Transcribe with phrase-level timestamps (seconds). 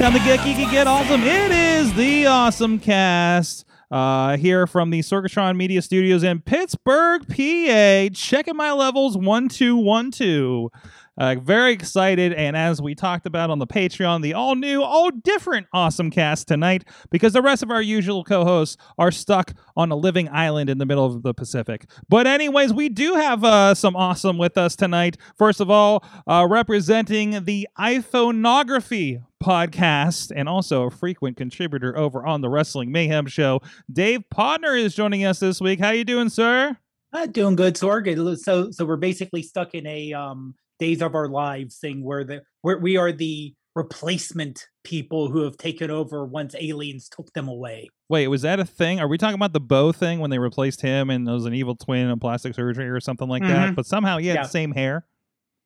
[0.00, 1.20] Time to get geeky, get awesome.
[1.22, 3.66] It is the Awesome Cast.
[3.90, 8.08] Uh, here from the Sorgatron Media Studios in Pittsburgh, PA.
[8.14, 10.70] Checking my levels one two one two.
[11.18, 15.10] Uh, very excited, and as we talked about on the Patreon, the all new, all
[15.10, 19.96] different Awesome Cast tonight because the rest of our usual co-hosts are stuck on a
[19.96, 21.86] living island in the middle of the Pacific.
[22.08, 25.16] But anyways, we do have uh, some awesome with us tonight.
[25.36, 32.40] First of all, uh, representing the iPhoneography podcast and also a frequent contributor over on
[32.40, 33.60] the Wrestling Mayhem show.
[33.92, 35.80] Dave Potter is joining us this week.
[35.80, 36.76] How you doing, sir?
[37.12, 38.38] Uh, doing good, Sorg.
[38.38, 42.42] So, so we're basically stuck in a um, days of our lives thing where the
[42.62, 47.88] where we are the replacement people who have taken over once aliens took them away.
[48.08, 48.98] Wait, was that a thing?
[48.98, 51.54] Are we talking about the Bo thing when they replaced him and there was an
[51.54, 53.70] evil twin and plastic surgery or something like that?
[53.70, 53.74] Mhm.
[53.76, 54.42] But somehow he had Yeah.
[54.42, 55.06] the same hair.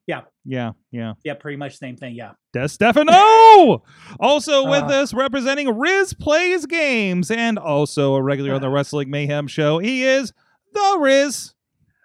[0.07, 0.21] Yeah.
[0.45, 1.15] Yeah, yeah.
[1.25, 2.15] Yeah, pretty much same thing.
[2.15, 2.33] Yeah.
[2.53, 3.83] Des Stefano!
[4.21, 5.03] Also with Uh.
[5.03, 9.79] us representing Riz Plays Games and also a regular on the Wrestling Mayhem show.
[9.79, 10.35] He is
[10.75, 11.54] the Riz.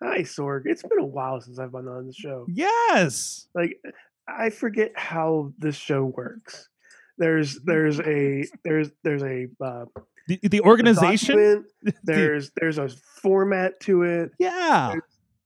[0.02, 0.62] Hi, Sorg.
[0.66, 2.46] It's been a while since I've been on the show.
[2.48, 3.48] Yes.
[3.54, 3.80] Like,
[4.28, 6.70] I forget how this show works.
[7.18, 9.86] There's there's a there's there's a uh,
[10.28, 11.66] The, the organization.
[11.84, 12.90] The- there's there's a
[13.22, 14.32] format to it.
[14.40, 14.96] yeah.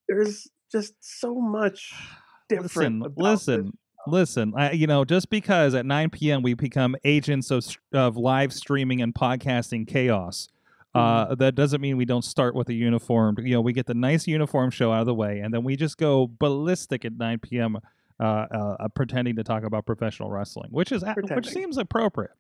[0.08, 1.94] There's just so much
[2.50, 3.02] different.
[3.02, 3.74] Listen, listen, this.
[4.08, 4.54] listen.
[4.56, 6.42] I, you know, just because at 9 p.m.
[6.42, 10.50] we become agents of of live streaming and podcasting chaos.
[10.96, 13.40] Uh, that doesn't mean we don't start with a uniformed.
[13.44, 15.76] You know, we get the nice uniform show out of the way, and then we
[15.76, 17.78] just go ballistic at 9 p.m.
[18.20, 22.32] Uh, uh, uh, pretending to talk about professional wrestling, which is a- which seems appropriate.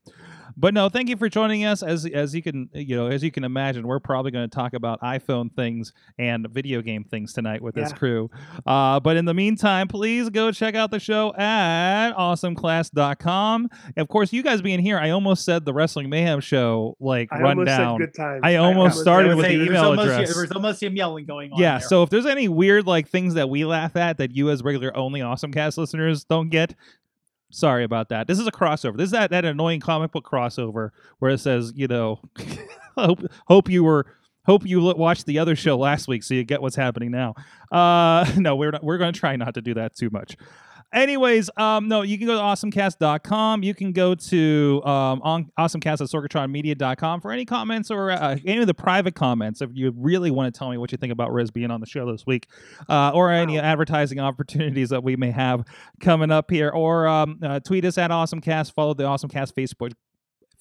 [0.55, 1.83] But no, thank you for joining us.
[1.83, 4.73] As as you can you know as you can imagine, we're probably going to talk
[4.73, 8.29] about iPhone things and video game things tonight with this crew.
[8.65, 13.69] Uh, but in the meantime, please go check out the show at awesomecast.com.
[13.97, 17.39] Of course, you guys being here, I almost said the Wrestling Mayhem show like I
[17.39, 17.99] run almost down.
[17.99, 18.41] said good times.
[18.43, 20.33] I almost started I with was the saying, there email almost, address.
[20.33, 21.59] There was almost some yelling going on.
[21.59, 21.87] Yeah, there.
[21.87, 24.95] so if there's any weird like things that we laugh at that you as regular
[24.95, 26.75] only awesome cast listeners don't get,
[27.53, 28.27] sorry about that.
[28.27, 28.97] This is a crossover.
[28.97, 32.19] This is that, that annoying comic book crossover where it says, you know,
[32.97, 34.05] hope hope you were
[34.45, 37.33] hope you watched the other show last week so you get what's happening now.
[37.71, 40.35] Uh no, we're not, we're going to try not to do that too much.
[40.93, 43.63] Anyways, um, no, you can go to awesomecast.com.
[43.63, 48.61] You can go to um, on awesomecast at sorgatronmedia.com for any comments or uh, any
[48.61, 51.33] of the private comments if you really want to tell me what you think about
[51.33, 52.47] Riz being on the show this week
[52.89, 55.65] uh, or any advertising opportunities that we may have
[55.99, 56.69] coming up here.
[56.69, 59.93] Or um, uh, tweet us at awesomecast, follow the awesomecast Facebook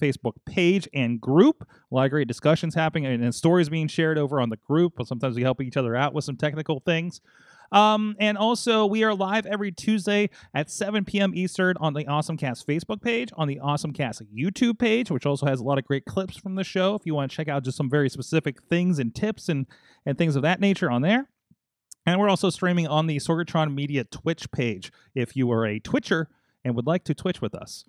[0.01, 1.67] Facebook page and group.
[1.91, 4.93] A lot of great discussions happening and, and stories being shared over on the group.
[4.97, 7.21] But sometimes we help each other out with some technical things.
[7.73, 11.33] Um, and also, we are live every Tuesday at 7 p.m.
[11.33, 15.47] Eastern on the Awesome Cast Facebook page, on the Awesome Cast YouTube page, which also
[15.47, 16.93] has a lot of great clips from the show.
[16.93, 19.65] If you want to check out just some very specific things and tips and
[20.05, 21.29] and things of that nature on there.
[22.05, 26.29] And we're also streaming on the Sorgatron Media Twitch page if you are a Twitcher
[26.63, 27.85] and would like to Twitch with us.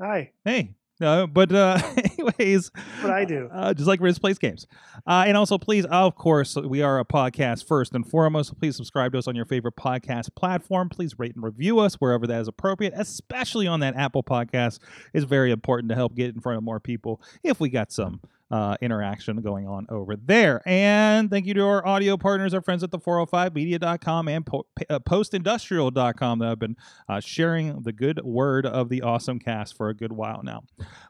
[0.00, 3.48] Hi, Hey, no, but uh, anyways, what I do.
[3.52, 4.66] uh, just like Riz plays games.
[5.06, 8.58] Uh, and also, please, of course, we are a podcast first and foremost.
[8.58, 10.88] Please subscribe to us on your favorite podcast platform.
[10.88, 14.78] Please rate and review us wherever that is appropriate, especially on that Apple podcast.
[15.14, 18.20] is very important to help get in front of more people if we got some
[18.50, 20.60] uh, interaction going on over there.
[20.66, 24.98] And thank you to our audio partners, our friends at the 405media.com and po- uh,
[25.00, 26.76] postindustrial.com that have been
[27.08, 30.64] uh, sharing the good word of the awesome cast for a good while now.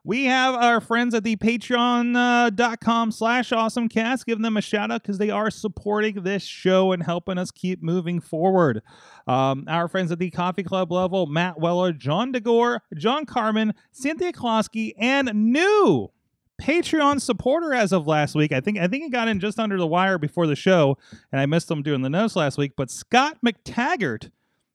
[0.04, 4.26] We have our friends at the patreon.com slash awesomecast.
[4.26, 7.82] Give them a shout out because they are supporting this show and helping us keep
[7.82, 8.82] moving forward.
[9.26, 14.32] Um, our friends at the coffee club level, Matt Weller, John DeGore, John Carmen, Cynthia
[14.32, 16.10] Klosky, and new
[16.60, 18.52] Patreon supporter as of last week.
[18.52, 20.98] I think I think he got in just under the wire before the show,
[21.32, 22.72] and I missed him doing the notes last week.
[22.76, 24.30] But Scott McTaggart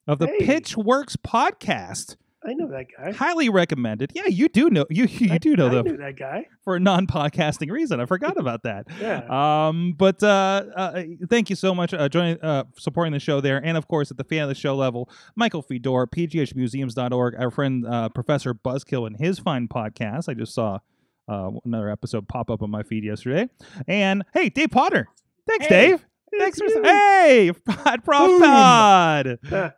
[0.08, 0.40] of the Hey.
[0.48, 2.16] Pitchworks podcast
[2.48, 3.12] I know that guy.
[3.12, 4.12] Highly recommended.
[4.14, 6.46] Yeah, you do know you you I- do know I them that guy.
[6.64, 8.00] for a non-podcasting reason.
[8.00, 8.86] I forgot about that.
[9.02, 9.24] Yeah.
[9.68, 13.58] Um, but uh, uh, thank you so much uh, joining, uh, supporting the show there,
[13.66, 17.84] and of course at the fan of the show level, Michael Fedor, pghmuseums.org, our friend
[17.88, 20.30] uh, Professor Buzzkill and his fine podcast.
[20.30, 20.80] I just saw
[21.28, 23.50] uh, another episode pop up on my feed yesterday,
[23.88, 25.08] and hey, Dave Potter,
[25.48, 26.06] thanks, Hey, Dave.
[26.38, 26.84] Thanks for you.
[26.84, 27.52] hey,
[27.86, 28.42] at Prof.
[28.42, 29.40] Pod.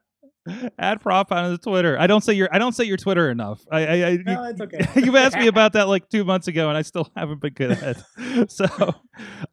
[0.80, 2.00] At Prof on the Twitter.
[2.00, 3.66] I don't say your I don't say your Twitter enough.
[3.70, 4.88] I, I, I No, it's okay.
[4.96, 7.72] You've asked me about that like two months ago, and I still haven't been good
[7.72, 8.50] at it.
[8.52, 8.96] so,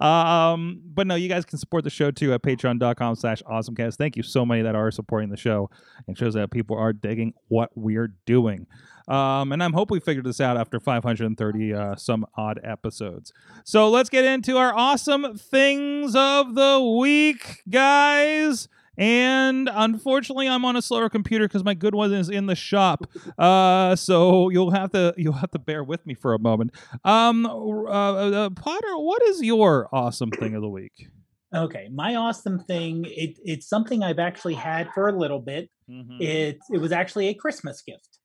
[0.05, 3.97] um, but no, you guys can support the show too at patreon.com slash awesomecast.
[3.97, 5.69] Thank you so many that are supporting the show
[6.07, 8.67] and shows that people are digging what we're doing.
[9.07, 13.33] Um, and I'm hope we figured this out after 530 uh, some odd episodes.
[13.65, 18.69] So let's get into our awesome things of the week, guys.
[18.97, 23.07] And unfortunately, I'm on a slower computer because my good one is in the shop.
[23.37, 26.73] Uh, so you'll have to you'll have to bear with me for a moment.
[27.05, 31.09] Um, uh, uh, Potter, what is your awesome thing of the week?
[31.55, 33.05] Okay, my awesome thing.
[33.09, 35.71] It, it's something I've actually had for a little bit.
[35.91, 36.19] Mm-hmm.
[36.21, 38.19] It it was actually a Christmas gift,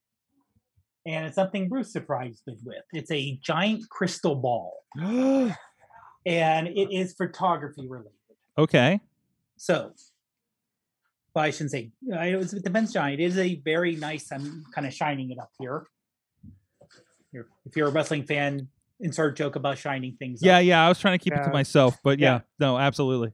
[1.05, 2.83] and it's something Bruce surprised me with.
[2.93, 8.11] It's a giant crystal ball, and it is photography related.
[8.57, 8.99] okay.
[9.57, 9.91] So,
[11.35, 11.91] well, I shouldn't say.
[12.13, 13.19] uh, It, was, it depends, giant.
[13.19, 14.31] It is a very nice.
[14.31, 15.85] I'm kind of shining it up here.
[17.31, 18.67] Here, if you're a wrestling fan,
[19.01, 20.39] insert joke about shining things.
[20.41, 20.63] Yeah, up.
[20.63, 20.85] yeah.
[20.85, 22.39] I was trying to keep it to myself, but yeah, Yeah.
[22.59, 23.33] no, absolutely.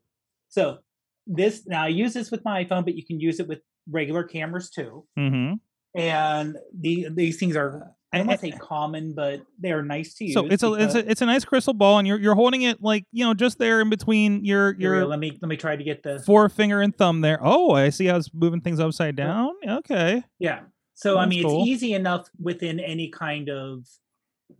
[0.50, 0.80] So
[1.28, 3.60] this now I use this with my iPhone, but you can use it with
[3.90, 5.06] regular cameras too.
[5.18, 5.54] Mm-hmm.
[5.96, 10.14] And the these things are I don't want to say common, but they are nice
[10.16, 10.34] to use.
[10.34, 12.82] So it's a it's a it's a nice crystal ball, and you're you're holding it
[12.82, 15.84] like you know just there in between your your let me let me try to
[15.84, 17.40] get the forefinger and thumb there.
[17.42, 19.52] Oh, I see how it's moving things upside down.
[19.68, 20.24] Okay.
[20.40, 20.62] yeah.
[20.94, 21.62] So I mean, cool.
[21.62, 23.86] it's easy enough within any kind of,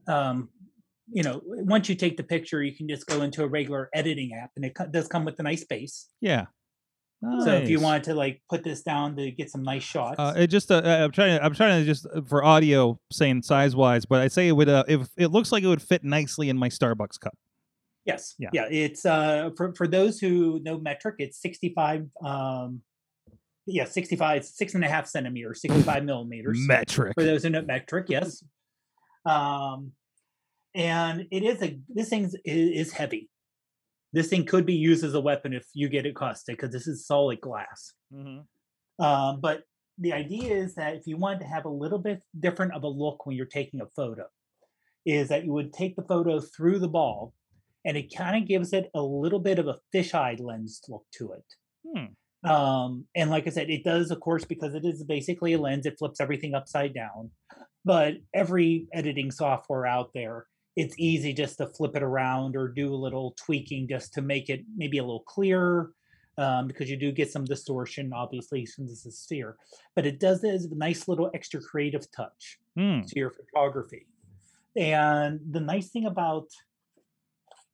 [0.06, 0.50] um,
[1.10, 4.34] you know, once you take the picture, you can just go into a regular editing
[4.34, 6.10] app, and it co- does come with a nice base.
[6.20, 6.48] Yeah.
[7.44, 10.34] So if you wanted to like put this down to get some nice shots, Uh,
[10.36, 13.76] it just uh, I'm trying to I'm trying to just uh, for audio saying size
[13.76, 16.50] wise, but I say it would uh, if it looks like it would fit nicely
[16.50, 17.38] in my Starbucks cup.
[18.06, 18.36] Yes.
[18.38, 18.50] Yeah.
[18.54, 18.68] Yeah.
[18.70, 22.82] It's uh for for those who know metric, it's 65 um
[23.68, 26.60] yeah, 65, it's six and a half centimeters, 65 millimeters.
[26.68, 27.14] Metric.
[27.16, 28.44] For those who know metric, yes.
[29.26, 29.94] Um
[30.76, 33.30] and it is a this thing is, is heavy.
[34.16, 36.88] This thing could be used as a weapon if you get it caustic because this
[36.88, 37.92] is solid glass.
[38.14, 39.06] Mm-hmm.
[39.06, 39.64] Um, but
[39.98, 42.88] the idea is that if you wanted to have a little bit different of a
[42.88, 44.24] look when you're taking a photo,
[45.06, 47.34] is that you would take the photo through the ball,
[47.84, 51.34] and it kind of gives it a little bit of a fisheye lens look to
[51.34, 51.46] it.
[51.86, 52.50] Hmm.
[52.50, 55.86] Um, and like I said, it does, of course, because it is basically a lens.
[55.86, 57.32] It flips everything upside down.
[57.84, 62.94] But every editing software out there, it's easy just to flip it around or do
[62.94, 65.92] a little tweaking just to make it maybe a little clearer
[66.38, 69.56] um, because you do get some distortion, obviously, since it's a sphere.
[69.96, 73.02] But it does this a nice little extra creative touch Hmm.
[73.08, 74.06] to your photography.
[74.76, 76.48] And the nice thing about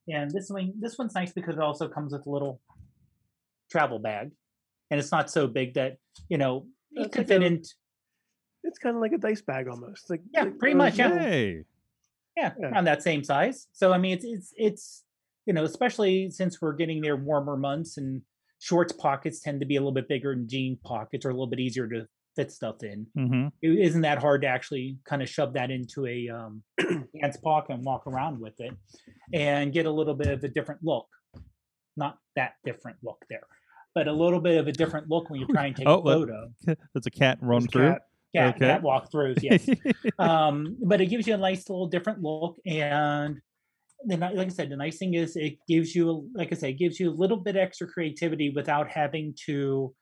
[0.08, 2.60] and this one this one's nice because it also comes with a little
[3.70, 4.30] travel bag.
[4.90, 5.96] And it's not so big that,
[6.28, 10.08] you know, it could fit It's kind of like a dice bag almost.
[10.10, 11.18] Like Yeah, like pretty much, yeah.
[11.18, 11.64] Hey.
[12.36, 12.68] Yeah, Yeah.
[12.68, 13.66] around that same size.
[13.72, 15.04] So I mean it's it's it's
[15.46, 18.22] you know, especially since we're getting near warmer months and
[18.60, 21.48] shorts pockets tend to be a little bit bigger and jean pockets are a little
[21.48, 22.06] bit easier to
[22.36, 23.06] fit stuff in.
[23.18, 23.48] Mm-hmm.
[23.60, 26.62] it isn't that hard to actually kind of shove that into a um,
[27.20, 28.72] pants pocket and walk around with it
[29.34, 31.06] and get a little bit of a different look.
[31.96, 33.42] Not that different look there,
[33.94, 36.02] but a little bit of a different look when you try and take Oh, a
[36.04, 36.50] photo.
[36.94, 37.90] That's a cat run There's through.
[37.92, 38.02] cat.
[38.34, 38.66] Cat, okay.
[38.66, 39.68] cat walk throughs, yes.
[40.18, 42.56] um, but it gives you a nice little different look.
[42.66, 43.38] And
[44.06, 46.70] the, ni- like I said, the nice thing is it gives you, like I said,
[46.70, 49.94] it gives you a little bit extra creativity without having to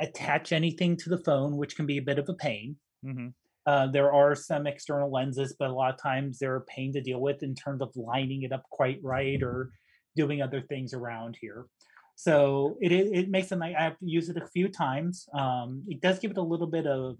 [0.00, 2.76] attach anything to the phone, which can be a bit of a pain.
[3.04, 3.32] Mhm.
[3.66, 7.00] Uh, there are some external lenses, but a lot of times they're a pain to
[7.00, 9.70] deal with in terms of lining it up quite right or
[10.14, 11.66] doing other things around here.
[12.14, 13.56] So it it, makes it.
[13.56, 15.28] nice- I have used it a few times.
[15.34, 17.18] Um, it does give it a little bit of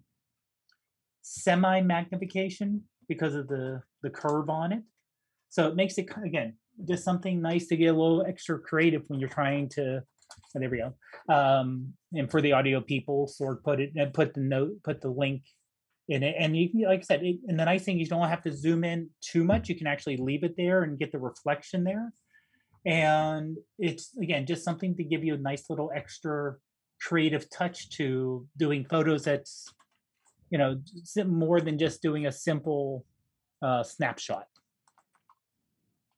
[1.26, 4.82] semi magnification because of the the curve on it.
[5.48, 6.54] So it makes it again
[6.88, 10.02] just something nice to get a little extra creative when you're trying to.
[10.02, 11.34] oh, there we go.
[11.34, 15.10] Um, and for the audio people, sort put it and put the note, put the
[15.10, 15.42] link
[16.08, 18.10] in it, and you can, like I said, it, and the nice thing is you
[18.10, 19.68] don't have to zoom in too much.
[19.68, 22.12] You can actually leave it there and get the reflection there.
[22.84, 26.54] And it's again just something to give you a nice little extra
[27.00, 29.72] creative touch to doing photos that's
[30.50, 30.80] you know
[31.26, 33.04] more than just doing a simple
[33.62, 34.46] uh, snapshot.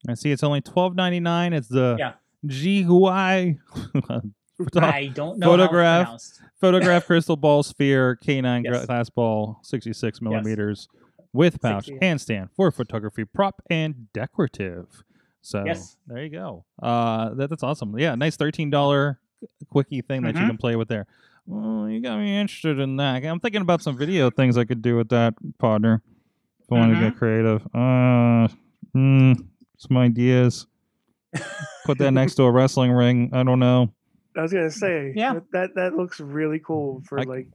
[0.09, 1.53] I see it's only twelve ninety nine.
[1.53, 2.13] It's the Yeah.
[2.47, 3.59] GUI
[4.77, 6.21] I don't know Photograph.
[6.61, 8.87] Photograph crystal ball sphere K9 Yes.
[8.87, 10.89] glass ball 66 millimeters
[11.33, 12.05] with pouch 60.
[12.05, 15.03] handstand for photography prop and decorative.
[15.43, 15.97] So Yes.
[16.07, 16.65] there you go.
[16.83, 17.99] Uh, that, that's awesome.
[17.99, 19.21] Yeah, nice thirteen dollar
[19.69, 20.49] quickie thing that you Mhm.
[20.49, 21.07] can play with there.
[21.51, 23.25] Well, you got me interested in that.
[23.25, 26.03] I'm thinking about some video things I could do with that partner.
[26.61, 27.19] If I want to get Mm-hmm.
[27.19, 28.49] creative, uh,
[28.95, 30.67] mm, some ideas.
[31.87, 33.31] Put that next to a wrestling ring.
[33.33, 33.95] I don't know.
[34.37, 35.35] I was gonna say, Yeah.
[35.35, 37.49] that that, that looks really cool for I- like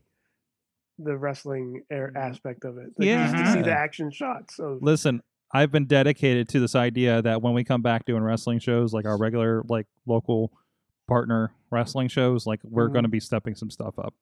[0.98, 2.94] the wrestling air aspect of it.
[2.98, 4.56] Like, just to see the action shots.
[4.58, 5.22] So Listen,
[5.54, 9.06] I've been dedicated to this idea that when we come back doing wrestling shows, like
[9.06, 10.52] our regular, like local
[11.08, 12.94] partner wrestling shows, like we're Mhm.
[12.94, 14.14] going to be stepping some stuff up.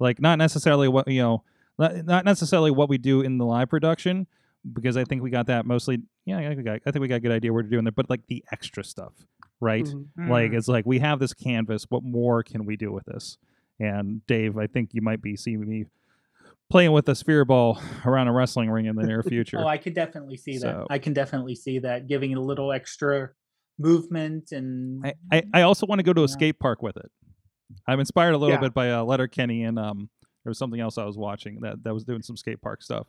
[0.00, 1.42] Like not necessarily what you know,
[1.78, 4.26] not, not necessarily what we do in the live production,
[4.72, 6.02] because I think we got that mostly.
[6.24, 7.84] Yeah, I think we got, I think we got a good idea what we're doing
[7.84, 9.12] there, but like the extra stuff,
[9.60, 9.84] right?
[9.84, 10.28] mhm.
[10.28, 10.56] Like Mm.
[10.56, 11.86] it's like we have this canvas.
[11.90, 13.38] What more can we do with this?
[13.78, 15.86] And Dave, I think you might be seeing me
[16.70, 19.58] playing with a sphere ball around a wrestling ring in the near future.
[19.60, 20.86] Oh, I could definitely see So- that.
[20.90, 23.30] I can definitely see that giving it a little extra
[23.78, 26.26] movement and I, I, I also want to go to a Yeah.
[26.28, 27.10] skate park with it.
[27.88, 28.60] I'm inspired a little Yeah.
[28.60, 30.08] bit by uh, Letterkenny and um
[30.44, 33.06] there was something else I was watching that that was doing some skate park stuff.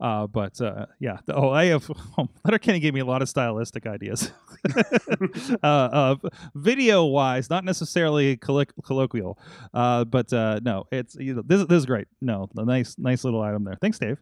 [0.00, 1.88] Uh, but uh, yeah, the- oh, I have
[2.18, 4.32] oh, Letterkenny gave me a lot of stylistic ideas.
[5.62, 6.16] uh, uh,
[6.56, 9.38] video wise, not necessarily colloq- colloquial,
[9.72, 12.08] uh, but uh, no, it's you know, this this is great.
[12.20, 13.78] No, the nice nice little item there.
[13.80, 14.18] Thanks, Dave.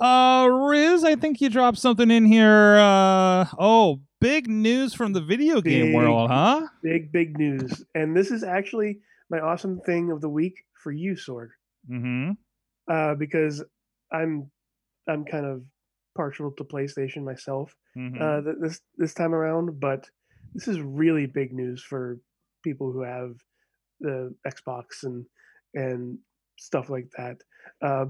[0.00, 2.76] Uh, Riz, I think you dropped something in here.
[2.76, 5.94] Uh, oh, big news from the video game Big.
[5.94, 6.66] world, huh?
[6.82, 11.12] big big news, and this is actually my awesome thing of the week for you,
[11.14, 11.48] Sorg,
[11.90, 12.30] Mm-hmm.
[12.90, 13.62] uh, because
[14.10, 14.50] I'm
[15.08, 15.62] I'm kind of
[16.16, 17.74] partial to PlayStation myself.
[17.96, 18.22] mm-hmm.
[18.22, 20.08] uh, this this time around, but
[20.54, 22.18] this is really big news for
[22.62, 23.32] people who have
[24.00, 25.26] the Xbox and
[25.74, 26.18] and
[26.58, 27.36] stuff like that.
[27.82, 28.06] Uh,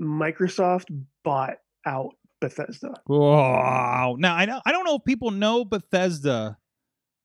[0.00, 0.86] Microsoft
[1.24, 2.94] bought out Bethesda.
[3.06, 4.16] Wow.
[4.18, 6.56] Now I know I don't know if people know Bethesda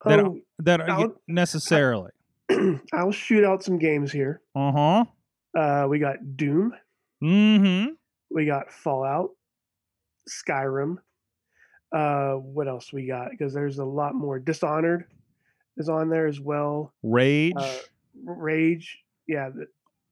[0.06, 2.12] That- Oh, that necessarily.
[2.94, 4.42] I'll shoot out some games here.
[4.56, 5.06] Uh huh.
[5.58, 6.74] Uh, we got Doom,
[7.24, 7.92] Mm-hmm.
[8.32, 9.30] we got Fallout,
[10.30, 10.98] Skyrim.
[11.96, 13.30] Uh, what else we got?
[13.32, 14.40] Because there's a lot more.
[14.40, 15.06] Dishonored
[15.78, 16.94] is on there as well.
[17.04, 17.54] Rage.
[17.56, 17.76] uh,
[18.26, 19.68] Rage, yeah, the,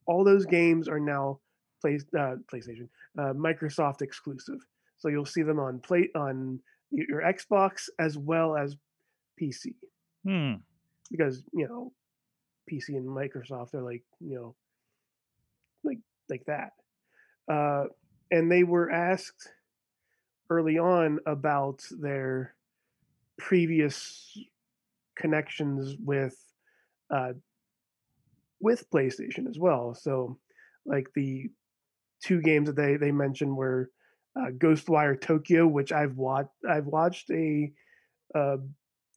[0.05, 1.39] all those games are now
[1.81, 4.59] play, uh, PlayStation, uh, Microsoft exclusive.
[5.01, 6.59] So you'll see them on plate on
[6.91, 8.75] your Xbox as well as
[9.41, 9.73] PC
[10.23, 10.53] hmm.
[11.09, 11.91] because you know
[12.71, 14.55] PC and Microsoft are like you know
[15.83, 15.97] like
[16.29, 16.73] like that.
[17.51, 17.85] Uh,
[18.29, 19.49] and they were asked
[20.49, 22.53] early on about their
[23.39, 24.37] previous
[25.17, 26.37] connections with
[27.09, 27.33] uh,
[28.59, 29.95] with PlayStation as well.
[29.95, 30.37] So,
[30.85, 31.49] like the
[32.23, 33.89] two games that they they mentioned were
[34.39, 36.49] uh, Ghostwire Tokyo, which I've watched.
[36.69, 37.71] I've watched a
[38.35, 38.57] uh,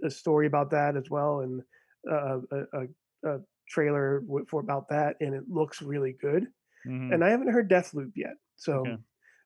[0.03, 1.63] a story about that as well, and
[2.11, 6.47] uh, a, a, a trailer for about that, and it looks really good.
[6.87, 7.15] Mhm.
[7.15, 8.97] And I haven't heard Deathloop yet, so Okay.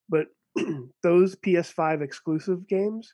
[0.08, 0.26] but
[1.02, 3.12] those PS5 exclusive games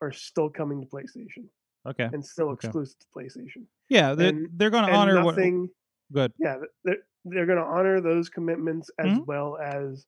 [0.00, 1.48] are still coming to PlayStation
[1.86, 2.08] Okay.
[2.12, 2.66] and still Okay.
[2.68, 3.66] exclusive to PlayStation.
[3.90, 5.36] Yeah, they're, and- they're going to honor what.
[5.36, 5.68] nothing.
[6.12, 6.32] Good.
[6.38, 9.26] Yeah, they're they're going to honor those commitments as Mhm.
[9.26, 10.06] well as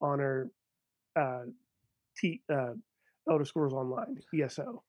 [0.00, 0.50] honor
[1.16, 1.42] uh,
[2.16, 2.72] T uh,
[3.30, 4.82] Elder Scrolls Online ESO.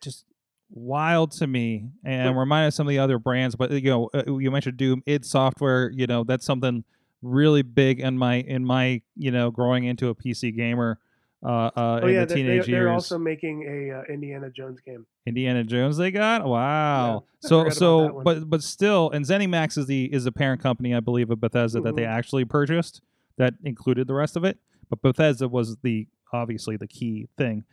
[0.00, 0.24] just
[0.70, 4.22] wild to me and remind us some of the other brands but you know uh,
[4.36, 6.84] you mentioned doom id software you know that's something
[7.22, 10.98] really big in my in my you know growing into a pc gamer
[11.42, 15.06] uh, uh Oh in yeah, the they, they're also making a uh, Indiana Jones game.
[15.26, 20.12] indiana jones they got wow I so so but but still and zenimax is the
[20.12, 22.08] is the parent company i believe of bethesda that they Mhm.
[22.18, 23.00] actually purchased
[23.38, 24.58] that included the rest of it
[24.90, 27.64] but bethesda was the obviously the key thing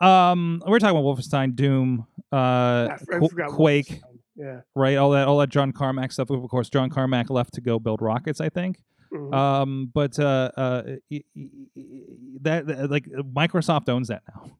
[0.00, 4.00] um we're talking about wolfenstein doom uh I, f- I quake
[4.36, 4.60] Yeah.
[4.74, 4.96] right?
[4.96, 6.30] All that, all that John Carmack stuff.
[6.30, 8.78] Of course, John Carmack left to go build rockets, I think.
[9.12, 9.32] mhm.
[9.34, 10.82] Um, but uh, uh,
[12.40, 14.50] that, that- like Microsoft owns that now.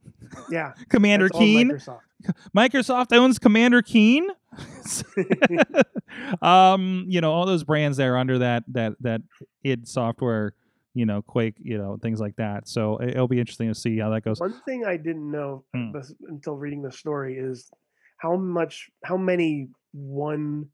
[0.51, 0.73] yeah.
[0.91, 1.71] Commander Keen.
[1.71, 2.01] Microsoft.
[2.57, 4.29] Microsoft owns Commander Keen.
[6.43, 9.23] um, you know, all those brands there under that that that
[9.65, 10.55] id software.
[10.95, 11.57] You know, Quake.
[11.61, 12.69] You know, things like that.
[12.69, 14.41] So it- it'll be interesting to see how that goes.
[14.41, 15.93] One thing I didn't know Hmm.
[15.93, 17.71] bes- until reading the story is
[18.19, 20.69] how much, how many one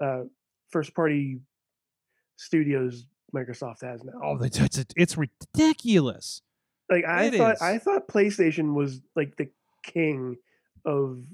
[0.00, 0.24] uh,
[0.70, 1.40] first party
[2.36, 4.12] studios Microsoft has now.
[4.22, 6.42] Oh, it's it's, it's ridiculous.
[6.90, 7.62] like I it thought is.
[7.62, 9.48] I thought PlayStation was like the
[9.82, 10.36] king
[10.84, 11.24] of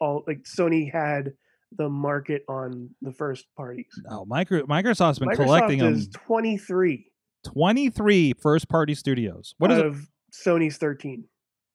[0.00, 1.32] all like Sony had
[1.76, 3.86] the market on the first parties.
[4.08, 5.92] No, micro, Microsoft's been Microsoft collecting them.
[5.94, 7.09] is 23
[7.44, 9.54] 23 first party studios.
[9.58, 9.86] What is it?
[9.86, 11.24] of Sony's 13.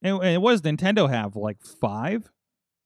[0.02, 1.36] And, and what does Nintendo have?
[1.36, 2.28] Like five?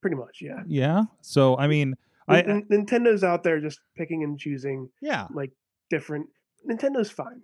[0.01, 0.63] Pretty much, yeah.
[0.67, 1.05] Yeah.
[1.21, 1.95] So I mean,
[2.29, 5.27] I, Nin- Nintendo's out there just picking and choosing yeah.
[5.35, 5.51] like
[5.91, 6.29] different
[6.69, 7.43] Nintendo's fine.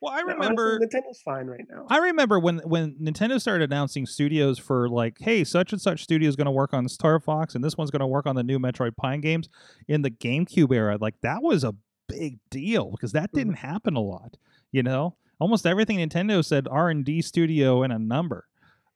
[0.00, 0.78] Well, I Honestly, remember.
[0.78, 1.86] Nintendo's fine right now.
[1.90, 6.28] I remember when when Nintendo started announcing studios for like, hey, such and such studio
[6.28, 8.44] is going to work on Star Fox, and this one's going to work on the
[8.44, 9.48] new Metroid Prime games
[9.88, 10.98] in the GameCube era.
[11.00, 11.74] Like that was a
[12.08, 14.36] big deal because that didn't happen a lot.
[14.72, 18.46] You know, almost everything Nintendo said R and D studio and a number.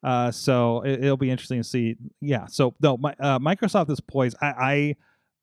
[0.03, 1.95] Uh, so it, it'll be interesting to see.
[2.19, 2.47] Yeah.
[2.47, 4.35] So no, my, uh, Microsoft is poised.
[4.41, 4.95] I, I,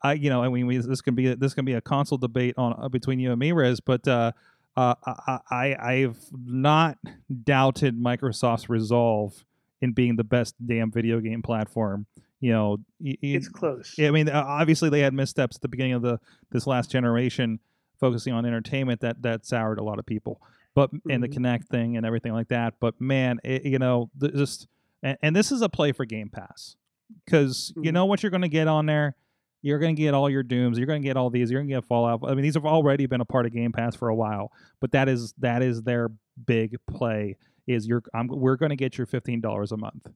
[0.02, 2.54] I, you know, I mean, we, this can be this can be a console debate
[2.58, 4.06] on uh, between you and me, Riz, but.
[4.06, 4.32] Uh,
[4.76, 6.96] uh, I, I I've not
[7.42, 9.44] doubted Microsoft's resolve
[9.80, 12.06] in being the best damn video game platform.
[12.40, 13.94] You know, y- y- it's close.
[13.98, 16.18] I mean, obviously they had missteps at the beginning of the
[16.50, 17.60] this last generation,
[17.98, 20.40] focusing on entertainment that that soured a lot of people.
[20.74, 21.28] But and the.
[21.28, 22.74] Kinect thing and everything like that.
[22.80, 24.68] But man, it, you know, th- just
[25.02, 26.76] and, and this is a play for Game Pass
[27.24, 27.94] because you Mhm.
[27.94, 29.16] know what you're going to get on there.
[29.62, 30.78] You're going to get all your Dooms.
[30.78, 31.50] You're going to get all these.
[31.50, 32.20] You're going to get Fallout.
[32.26, 34.92] I mean, these have already been a part of Game Pass for a while, but
[34.92, 36.08] that is that is their
[36.46, 37.36] big play.
[37.66, 40.08] Is you're I'm, we're going to get your fifteen dollars a month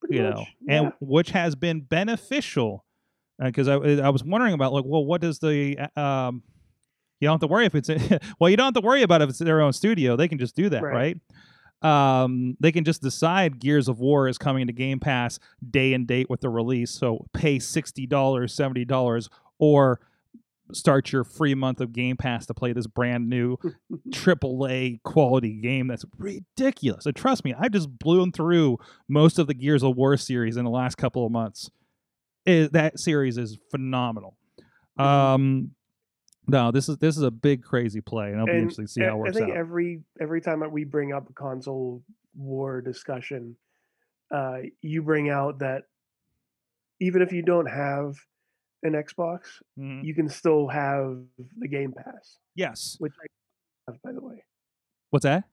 [0.00, 0.78] Pretty you much, know, yeah.
[0.78, 2.84] and which has been beneficial
[3.42, 6.42] because I I was wondering about like, well, what does the uh, um,
[7.20, 7.88] you don't have to worry if it's
[8.40, 10.16] well, you don't have to worry about if it's their own studio.
[10.16, 10.92] They can just do that, right?
[10.92, 11.20] Right.
[11.80, 15.38] Um, they can just decide Gears of War is coming to Game Pass
[15.70, 16.90] day and date with the release.
[16.90, 19.28] So pay sixty dollars, seventy dollars,
[19.58, 20.00] or
[20.72, 23.56] start your free month of Game Pass to play this brand new
[24.12, 27.06] triple A quality game that's ridiculous.
[27.06, 30.64] And trust me, I just blew through most of the Gears of War series in
[30.64, 31.70] the last couple of months.
[32.44, 34.36] It, that series is phenomenal.
[34.98, 35.04] Mhm.
[35.04, 35.70] Um,
[36.46, 38.88] no, this is this is a big crazy play, and I'll be And interested to
[38.88, 39.42] see how it works out.
[39.42, 39.58] I think out.
[39.58, 42.02] every every time that we bring up a console
[42.34, 43.56] war discussion,
[44.30, 45.82] uh, you bring out that
[47.00, 48.16] even if you don't have
[48.82, 49.40] an Xbox,
[49.78, 50.04] Mhm.
[50.04, 51.18] you can still have
[51.58, 52.96] the Game Pass, Yes.
[53.00, 53.26] which I
[53.90, 54.44] have, by the way.
[55.10, 55.44] What's that?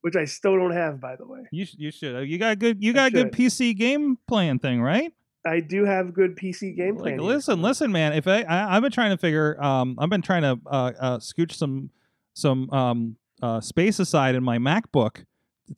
[0.00, 1.42] Which I still don't have, by the way.
[1.52, 2.28] You you should.
[2.28, 2.82] You got a good.
[2.82, 3.32] You got a good should.
[3.52, 5.12] PC game playing thing, right?
[5.46, 7.18] I do have good PC game Like, plan.
[7.18, 7.28] here.
[7.28, 8.12] listen, listen, man.
[8.12, 11.18] If I, I I've been trying to figure, um, I've been trying to uh, uh
[11.18, 11.90] scooch some
[12.34, 15.24] some um uh space aside in my MacBook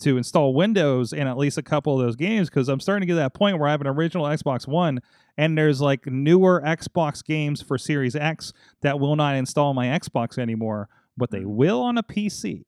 [0.01, 3.07] to install Windows and at least a couple of those games because I'm starting to
[3.07, 5.01] get to that point where I have an original Xbox One
[5.37, 10.39] and there's like newer Xbox games for Series X that will not install my Xbox
[10.39, 12.65] anymore, but they will on a PC.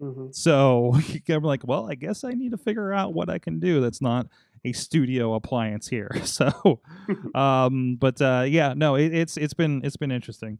[0.00, 0.34] Mhm.
[0.34, 0.94] So
[1.28, 4.00] I'm like, well, I guess I need to figure out what I can do that's
[4.00, 4.26] not
[4.64, 6.10] a studio appliance here.
[6.24, 6.80] So,
[7.34, 10.58] um, but uh, yeah, no, it, it's it's been it's been interesting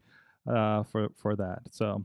[0.49, 1.61] uh, for for that.
[1.71, 2.05] So,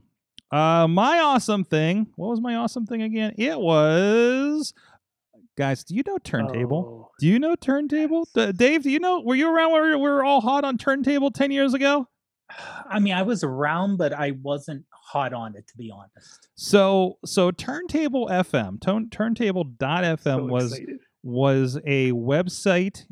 [0.50, 2.06] uh, my awesome thing.
[2.16, 3.34] What was my awesome thing again?
[3.36, 4.72] It was,
[5.58, 5.84] guys.
[5.84, 7.08] Do you know Turntable?
[7.08, 8.28] Oh, Do you know Turntable?
[8.34, 9.20] D- Dave, do you know?
[9.20, 12.08] Were you around where we were all hot on Turntable ten years ago?
[12.90, 16.48] I mean, I was around, but I wasn't hot on it to be honest.
[16.54, 20.98] So so Turntable FM, turn, turntable.fm so was excited.
[21.22, 23.04] was a website.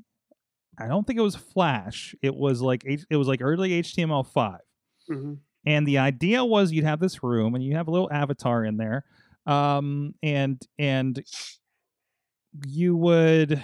[0.79, 2.15] I don't think it was Flash.
[2.23, 4.59] It was like it was like early HTML5.
[5.11, 5.39] Mhm.
[5.67, 8.77] And the idea was you'd have this room and you have a little avatar in
[8.77, 9.05] there.
[9.47, 11.23] Um and and
[12.67, 13.63] you would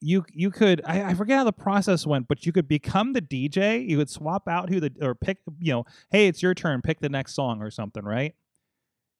[0.00, 3.22] you you could I, I forget how the process went, but you could become the
[3.22, 3.88] DJ.
[3.88, 7.00] You would swap out who the or pick you know, hey, it's your turn, pick
[7.00, 8.34] the next song or something, right?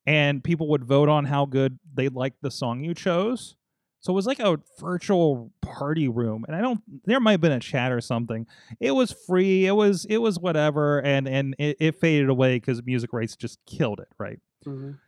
[0.07, 3.57] And people would vote on how good they liked the song you chose.
[4.00, 6.80] So it was like a virtual party room, and I don't.
[7.06, 8.46] There might have been a chat or something.
[8.78, 9.66] It was free.
[9.66, 13.59] It was it was whatever, and and it, it faded away because music rates just
[13.66, 14.09] killed it.
[14.18, 14.38] Right?
[14.64, 14.98] Mhm.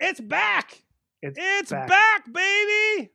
[0.00, 0.82] It's back.
[1.22, 2.24] It's It's back, back.
[2.32, 3.10] baby.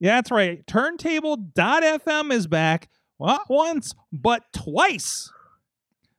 [0.00, 0.66] Yeah, that's right.
[0.66, 2.88] Turntable.fm is back.
[3.20, 5.30] Not once, but twice.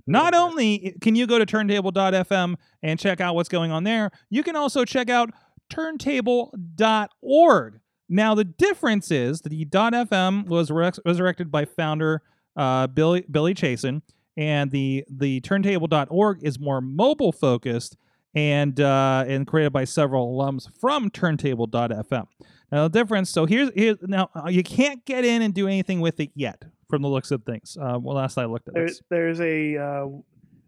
[0.07, 4.43] Not only can you go to turntable.fm and check out what's going on there, you
[4.43, 5.31] can also check out
[5.69, 7.79] turntable.org.
[8.07, 12.21] Now, the difference is that the .fm was rex- resurrected by founder
[12.55, 14.01] uh, Billy Billy Chasen,
[14.37, 17.97] and the the turntable.org is more mobile focused
[18.35, 22.27] and uh, and created by several alums from turntable.fm.
[22.71, 23.29] Now, the difference.
[23.31, 26.61] So here's here's now uh, you can't get in and do anything with it yet,
[26.89, 27.75] from the looks of things.
[27.79, 29.01] Uh, well, last I looked at There, this.
[29.09, 30.07] there's a uh,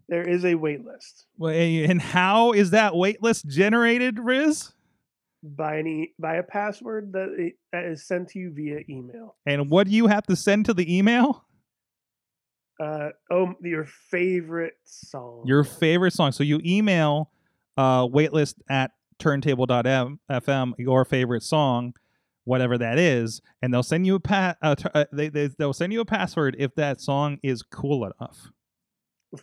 [0.08, 4.72] There is a wait list Well, And how is that waitlist generated, Riz?
[5.56, 9.36] By any by a password that, i- that is sent to you via email.
[9.46, 11.44] And what do you have to send to the email?
[12.80, 15.42] Uh, oh, your favorite song.
[15.46, 16.30] Your favorite song.
[16.32, 17.30] So you email
[17.76, 21.92] uh, waitlist at turntable.fm your favorite song,
[22.44, 25.72] whatever that is, and they'll send you a pa- uh, t- uh, they, they they'll
[25.72, 28.50] send you a password if that song is cool enough.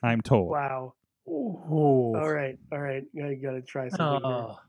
[0.02, 0.52] I'm told.
[0.52, 0.94] wow.
[1.28, 2.14] Oh.
[2.16, 3.04] All right, all right.
[3.22, 4.30] I gotta try something.
[4.30, 4.38] here.
[4.38, 4.60] Oh.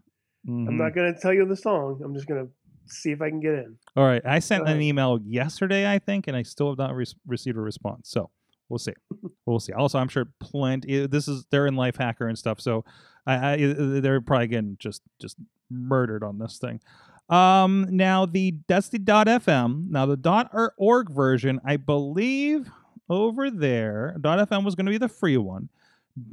[0.49, 0.69] Mhm.
[0.69, 2.01] I'm not gonna tell you the song.
[2.05, 2.49] I'm just gonna
[2.87, 3.77] see if I can get in.
[3.97, 7.05] All right, I sent an email yesterday, I think, and I still have not re-
[7.27, 8.09] received a response.
[8.09, 8.31] So
[8.69, 8.95] we'll see.
[9.47, 9.73] We'll see.
[9.73, 11.07] Also, I'm sure plenty.
[11.07, 12.85] This is they're in Lifehacker and stuff, so
[13.27, 13.57] I, I
[14.01, 15.37] they're probably getting just just
[15.71, 16.81] murdered on this thing.
[17.29, 19.89] Um, now the that's the .fm.
[19.91, 22.71] Now the dot or- .org version, I believe
[23.09, 25.69] over there, .fm was going to be the free one.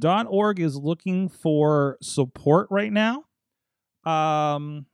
[0.04, 3.24] .org is looking for support right now.
[4.06, 4.86] Um,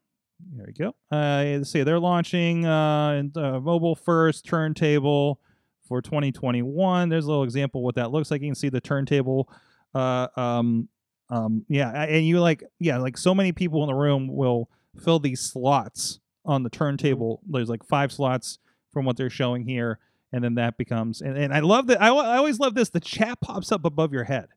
[0.55, 0.95] there we go.
[1.11, 5.41] Uh, let's see, they're launching uh, uh, mobile first turntable
[5.87, 7.09] for 2021.
[7.09, 8.41] There's a little example what that looks like.
[8.43, 9.53] You can see the turntable.
[9.95, 10.89] Uh, um,
[11.29, 14.69] um, yeah, and you like, yeah, like so many people in the room will
[15.03, 17.41] fill these slots on the turntable.
[17.49, 18.59] There's like five slots
[18.93, 19.99] from what they're showing here,
[20.33, 21.21] and then that becomes.
[21.21, 22.01] And, and I love that.
[22.03, 22.91] I, I always love this.
[22.91, 24.49] The chat pops up above your head,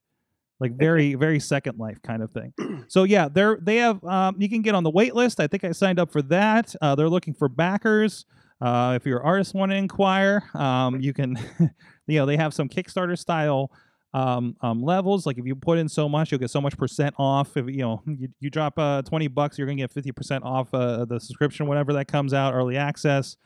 [0.59, 2.53] like very, very Second Life kind of thing.
[2.89, 5.39] So yeah, they're they have um, you can get on the wait list.
[5.39, 6.75] I think I signed up for that.
[6.81, 8.25] Uh, they're looking for backers.
[8.61, 11.37] Uh, if your artist want to inquire, um, you can,
[12.07, 13.71] you know, they have some Kickstarter style
[14.13, 15.25] um, um, levels.
[15.25, 17.57] Like if you put in so much, you'll get so much percent off.
[17.57, 20.73] If you know you, you drop uh, twenty bucks, you're gonna get fifty percent off
[20.73, 23.37] uh, the subscription whenever that comes out, early access,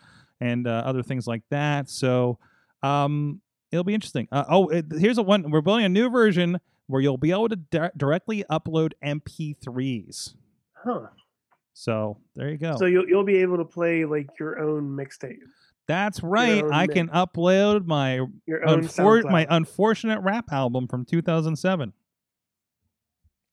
[0.41, 1.89] and uh, other things like that.
[1.89, 2.37] So
[2.83, 3.41] um,
[3.71, 4.27] it'll be interesting.
[4.31, 5.49] Uh, oh, it, here's a one.
[5.49, 10.33] We're building a new version where you'll be able to di- directly upload MP3s.
[10.83, 11.07] Huh.
[11.73, 12.75] So there you go.
[12.77, 15.37] So you'll you'll be able to play like your own mixtape,
[15.87, 16.63] That's right.
[16.71, 21.93] I can upload my your own unfor- my unfortunate rap album from 2007.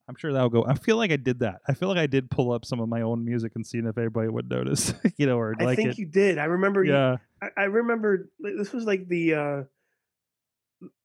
[0.07, 0.65] I'm sure that'll go.
[0.67, 1.61] I feel like I did that.
[1.67, 3.87] I feel like I did pull up some of my own music and see if
[3.87, 5.99] everybody would notice, you know, or I like think it.
[5.99, 6.39] you did.
[6.39, 6.85] I remember.
[6.85, 7.17] You, yeah.
[7.43, 9.63] I, I remember this was like the uh,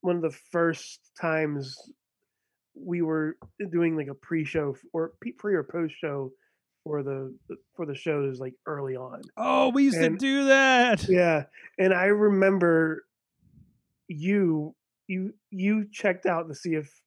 [0.01, 1.77] one of the first times
[2.83, 3.37] we were
[3.71, 6.31] doing like a pre-show or pre or post-show
[6.83, 7.35] for the
[7.75, 9.21] for the shows like early on.
[9.37, 11.07] Oh, we used And- to do that.
[11.09, 11.45] Yeah,
[11.77, 13.05] and I remember
[14.07, 14.75] you
[15.07, 17.01] you you checked out to see if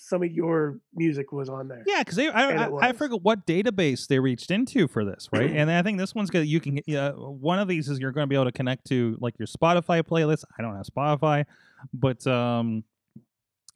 [0.00, 1.82] some of your music was on there.
[1.84, 5.50] Yeah, because I, I, I forget what database they reached into for this, right?
[5.54, 6.46] and I think this one's good.
[6.46, 9.16] You can uh, one of these is you're going to be able to connect to
[9.20, 10.44] like your Spotify playlist.
[10.56, 11.46] I don't have Spotify,
[11.92, 12.84] but um,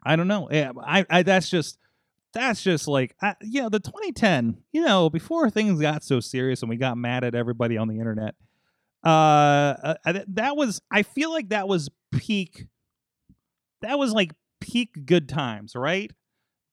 [0.05, 0.49] I don't know.
[0.51, 1.79] Yeah, I, I that's just
[2.33, 4.59] that's just like I, you know the 2010.
[4.73, 7.99] You know, before things got so serious and we got mad at everybody on the
[7.99, 8.35] internet.
[9.05, 12.67] Uh, uh, that was I feel like that was peak.
[13.81, 16.13] That was like peak good times, right?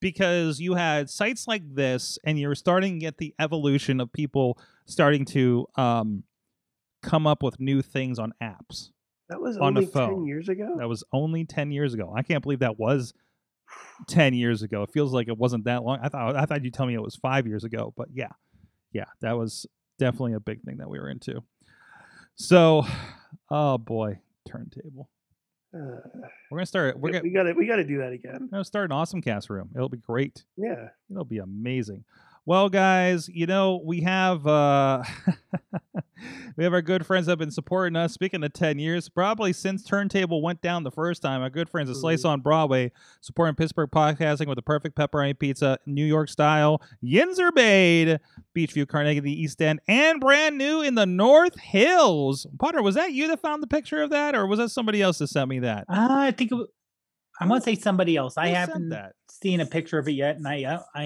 [0.00, 4.58] because you had sites like this and you're starting to get the evolution of people
[4.86, 6.24] starting to um,
[7.02, 8.90] come up with new things on apps.
[9.30, 10.26] That was On only ten phone.
[10.26, 10.76] years ago.
[10.78, 12.12] That was only 10 years ago.
[12.14, 13.14] I can't believe that was
[14.08, 14.82] 10 years ago.
[14.82, 15.98] It feels like it wasn't that long.
[16.02, 18.32] I thought I thought you'd tell me it was 5 years ago, but yeah.
[18.92, 19.66] Yeah, that was
[19.98, 21.42] definitely a big thing that we were into.
[22.34, 22.84] So,
[23.50, 25.08] oh boy, turntable.
[25.72, 25.78] Uh,
[26.50, 28.48] We're going to start we're we going got to we got to do that again.
[28.50, 29.70] Gonna start an awesome cast room.
[29.76, 30.44] It'll be great.
[30.56, 30.88] Yeah.
[31.10, 32.04] It'll be amazing.
[32.50, 35.04] Well, guys, you know, we have uh
[36.56, 38.12] we have our good friends that have been supporting us.
[38.12, 41.88] Speaking of 10 years, probably since Turntable went down the first time, our good friends
[41.88, 46.82] at Slice on Broadway, supporting Pittsburgh podcasting with the perfect pepperoni pizza, New York style,
[47.04, 48.18] Yinzer Bade,
[48.52, 52.48] Beechview, Carnegie, the East End, and brand new in the North Hills.
[52.58, 55.18] Potter, was that you that found the picture of that, or was that somebody else
[55.18, 55.84] that sent me that?
[55.88, 56.58] Uh, I think it,
[57.38, 58.36] I want to say somebody else.
[58.36, 61.04] I Who sent haven't seen a picture of it yet, and I uh, I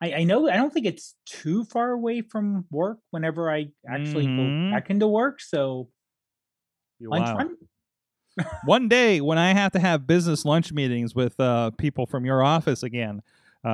[0.00, 2.98] I, I know I don't think it's too far away from work.
[3.10, 4.36] Whenever I actually Mhm.
[4.36, 5.88] go back into work, so
[7.00, 7.38] Wow.
[8.64, 12.42] one day when I have to have business lunch meetings with uh, people from your
[12.42, 13.22] office again,
[13.64, 13.68] uh,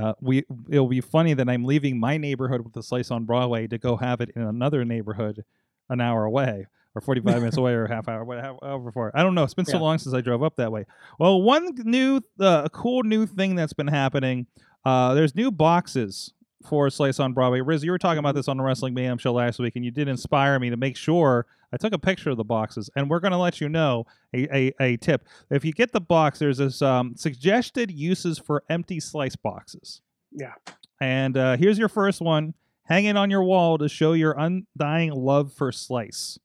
[0.00, 3.66] uh, we it'll be funny that I'm leaving my neighborhood with the slice on Broadway
[3.68, 5.44] to go have it in another neighborhood
[5.88, 9.10] an hour away or 45 minutes away or a half hour, whatever far.
[9.14, 9.44] I don't know.
[9.44, 9.82] It's been so Yeah.
[9.82, 10.84] long since I drove up that way.
[11.18, 14.46] Well, one new, uh, cool new thing that's been happening.
[14.84, 16.32] Uh, there's new boxes
[16.66, 17.60] for Slice on Broadway.
[17.60, 19.90] Riz, you were talking about this on the Wrestling Mayhem show last week, and you
[19.90, 22.90] did inspire me to make sure I took a picture of the boxes.
[22.96, 25.24] And we're going to let you know a, a, a tip.
[25.50, 30.00] If you get the box, there's this um, suggested uses for empty slice boxes.
[30.32, 30.54] Yeah.
[31.00, 32.54] And uh, here's your first one.
[32.84, 36.38] Hang it on your wall to show your undying love for slice.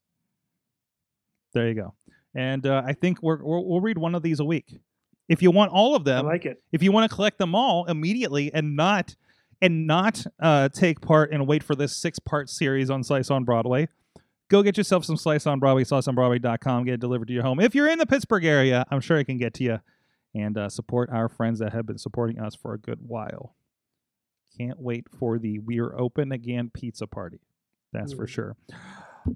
[1.54, 1.94] There you go.
[2.34, 4.80] And uh, I think we're, we'll, we'll read one of these a week.
[5.28, 6.62] If you want all of I them, like it.
[6.72, 9.16] if you want to collect them all immediately and not
[9.62, 13.44] and not uh, take part and wait for this six part series on Slice on
[13.44, 13.88] Broadway,
[14.50, 17.60] go get yourself some Slice on Broadway, sliceonbroadway.com, get it delivered to your home.
[17.60, 19.80] If you're in the Pittsburgh area, I'm sure it can get to you.
[20.34, 23.54] And uh, support our friends that have been supporting us for a good while.
[24.58, 27.38] Can't wait for the We're Open Again pizza party.
[27.92, 28.28] That's for Mm.
[28.28, 28.56] sure.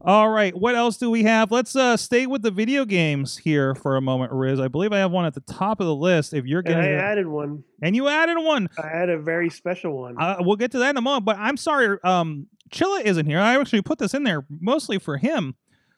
[0.03, 1.51] All right, what else do we have?
[1.51, 4.61] Let's uh, stay with the video games here for a moment, Riz.
[4.61, 6.35] I believe I have one at the top of the list.
[6.35, 7.64] If you're And getting I it- added one.
[7.83, 8.68] and you added one.
[8.83, 10.16] I had a very special one.
[10.20, 11.24] Uh, we'll get to that in a moment.
[11.24, 13.38] But I'm sorry, um, Chilla isn't here.
[13.40, 15.55] I actually put this in there mostly for him.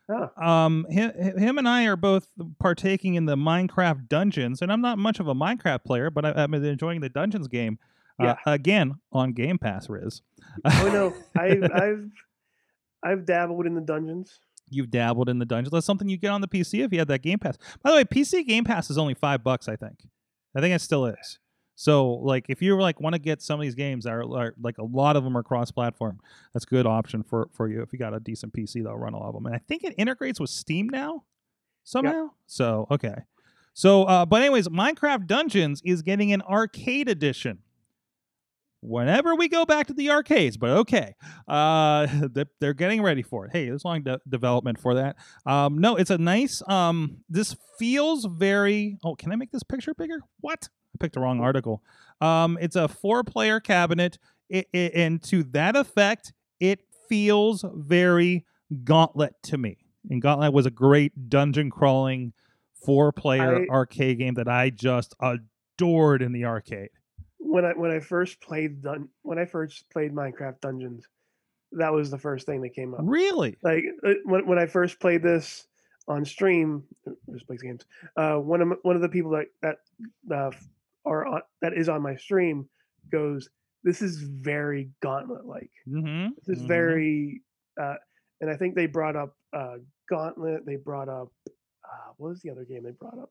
[0.08, 0.44] Oh.
[0.44, 2.28] Um, him, him and I are both
[2.60, 6.42] partaking in the Minecraft dungeons, and I'm not much of a Minecraft player, but I,
[6.44, 7.78] I've enjoying the dungeons game.
[8.18, 10.20] Uh, again on Game Pass, Riz.
[10.66, 12.10] oh no, I've I've
[13.02, 14.38] I've dabbled in the dungeons.
[14.68, 15.72] You've dabbled in the dungeons.
[15.72, 17.56] That's something you get on the PC if you have that Game Pass.
[17.82, 19.68] By the way, PC Game Pass is only five bucks.
[19.68, 20.06] I think.
[20.54, 21.38] I think it still is.
[21.74, 24.78] So, like, if you like want to get some of these games, are, are like
[24.78, 26.20] a lot of them are cross-platform.
[26.52, 28.84] That's a good option for for you if you got a decent PC.
[28.84, 31.24] They'll run a lot of them, and I think it integrates with Steam now
[31.84, 32.30] somehow.
[32.46, 33.14] So, okay.
[33.72, 37.60] So, uh, but anyways, Minecraft Dungeons is getting an arcade edition.
[38.82, 41.14] Whenever we go back to the arcades, but okay,
[41.48, 43.50] uh, they- they're getting ready for it.
[43.52, 45.16] Hey, there's long de- development for that.
[45.44, 46.62] Um, no, it's a nice.
[46.68, 48.96] Um, this feels very.
[49.04, 50.20] Oh, can I make this picture bigger?
[50.40, 50.68] What?
[50.94, 51.82] I picked the wrong article.
[52.22, 58.44] Um, it's a four-player cabinet, it, it, and to that effect, it feels very
[58.84, 59.76] Gauntlet to me.
[60.10, 62.32] And Gauntlet was a great dungeon crawling
[62.84, 66.88] four-player I- arcade game that I just adored in the arcade.
[67.42, 71.06] When I when I first played dun- when I first played Minecraft Dungeons,
[71.72, 73.00] that was the first thing that came up.
[73.02, 73.56] Really?
[73.62, 75.66] Like uh, when when I first played this
[76.06, 77.84] on stream, uh, just plays games.
[78.16, 79.78] Uh, one of m- one of the people that that
[80.34, 80.50] uh,
[81.04, 82.68] are on, that is on my stream
[83.10, 83.48] goes,
[83.84, 86.34] "This is very Gauntlet like." Mm-hmm.
[86.46, 87.42] This is very,
[87.80, 87.94] uh,
[88.40, 89.76] and I think they brought up uh,
[90.08, 90.66] Gauntlet.
[90.66, 91.32] They brought up
[91.90, 93.30] uh, what was the other game they brought up?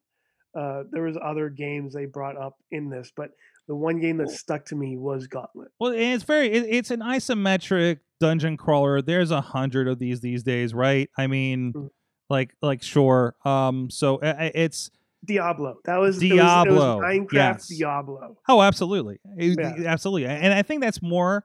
[0.56, 3.32] Uh, there was other games they brought up in this, but
[3.70, 5.70] the one game that stuck to me was Gauntlet.
[5.80, 9.02] Well, and it's very it, it's an isometric dungeon crawler.
[9.02, 11.10] There's a hundred of these these days, right?
[11.18, 11.90] I mean, Mm.
[12.30, 13.36] like like sure.
[13.46, 14.90] Um, so it's
[15.26, 15.78] Diablo.
[15.86, 17.68] That was it was- it was, Diablo, Minecraft yes.
[17.68, 18.38] Diablo.
[18.50, 19.84] oh, absolutely, It- Yeah.
[19.92, 21.44] absolutely, and I think that's more.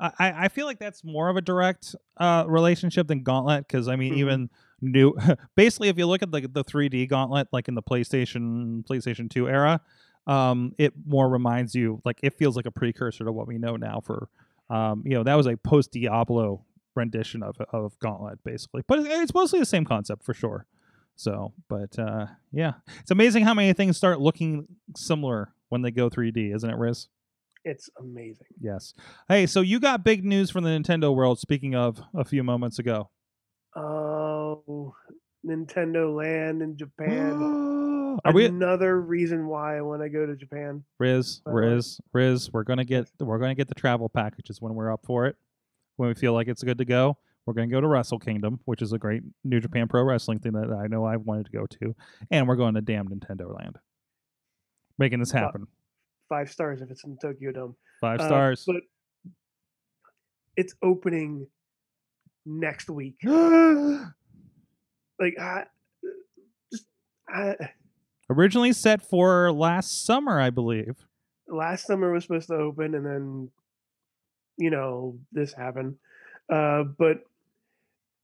[0.00, 0.12] I
[0.44, 4.14] I feel like that's more of a direct uh relationship than Gauntlet because I mean
[4.14, 4.18] Mhm.
[4.18, 4.50] even
[4.82, 5.14] new
[5.56, 9.48] basically if you look at the the 3D Gauntlet like in the PlayStation PlayStation 2
[9.48, 9.80] era,
[10.26, 13.76] um, it more reminds you like it feels like a precursor to what we know
[13.76, 14.28] now for
[14.68, 18.82] um, you know, that was a post Diablo rendition of of Gauntlet, basically.
[18.86, 20.66] But it's mostly the same concept for sure.
[21.14, 26.10] So, but uh, yeah, it's amazing how many things start looking similar when they go
[26.10, 27.08] 3D, isn't it, Riz?
[27.64, 28.46] It's amazing.
[28.60, 28.94] Yes.
[29.28, 31.38] Hey, so you got big news from the Nintendo world.
[31.38, 33.10] Speaking of a few moments ago,
[33.74, 34.94] Oh,
[35.44, 37.62] Nintendo Land in Japan.
[38.26, 40.84] are we Another reason why I want to go to Japan.
[40.98, 42.50] Riz, Uh, Riz, Riz?
[42.52, 45.36] We're gonna get we're gonna get the travel packages when we're up for it.
[45.96, 48.82] When we feel like it's good to go, we're gonna go to Wrestle Kingdom, which
[48.82, 51.66] is a great New Japan Pro Wrestling thing that I know I've wanted to go
[51.66, 51.94] to,
[52.30, 53.78] and we're going to damn Nintendo Land,
[54.98, 55.66] making this happen.
[56.28, 57.76] Five stars if it's in Tokyo Dome.
[58.00, 58.64] Five Uh, stars.
[58.66, 58.82] but
[60.56, 61.46] it's opening
[62.44, 63.16] next week.
[65.18, 65.64] Like, I,
[66.70, 66.84] just
[67.26, 67.56] I,
[68.28, 71.06] Originally set for last summer, I believe.
[71.48, 73.50] last summer was supposed to open, and then,
[74.56, 75.96] you know, this happened.
[76.52, 77.18] Uh, but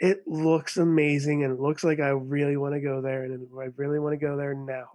[0.00, 3.68] it looks amazing, and it looks like I really want to go there, and I
[3.76, 4.86] really want to go there now.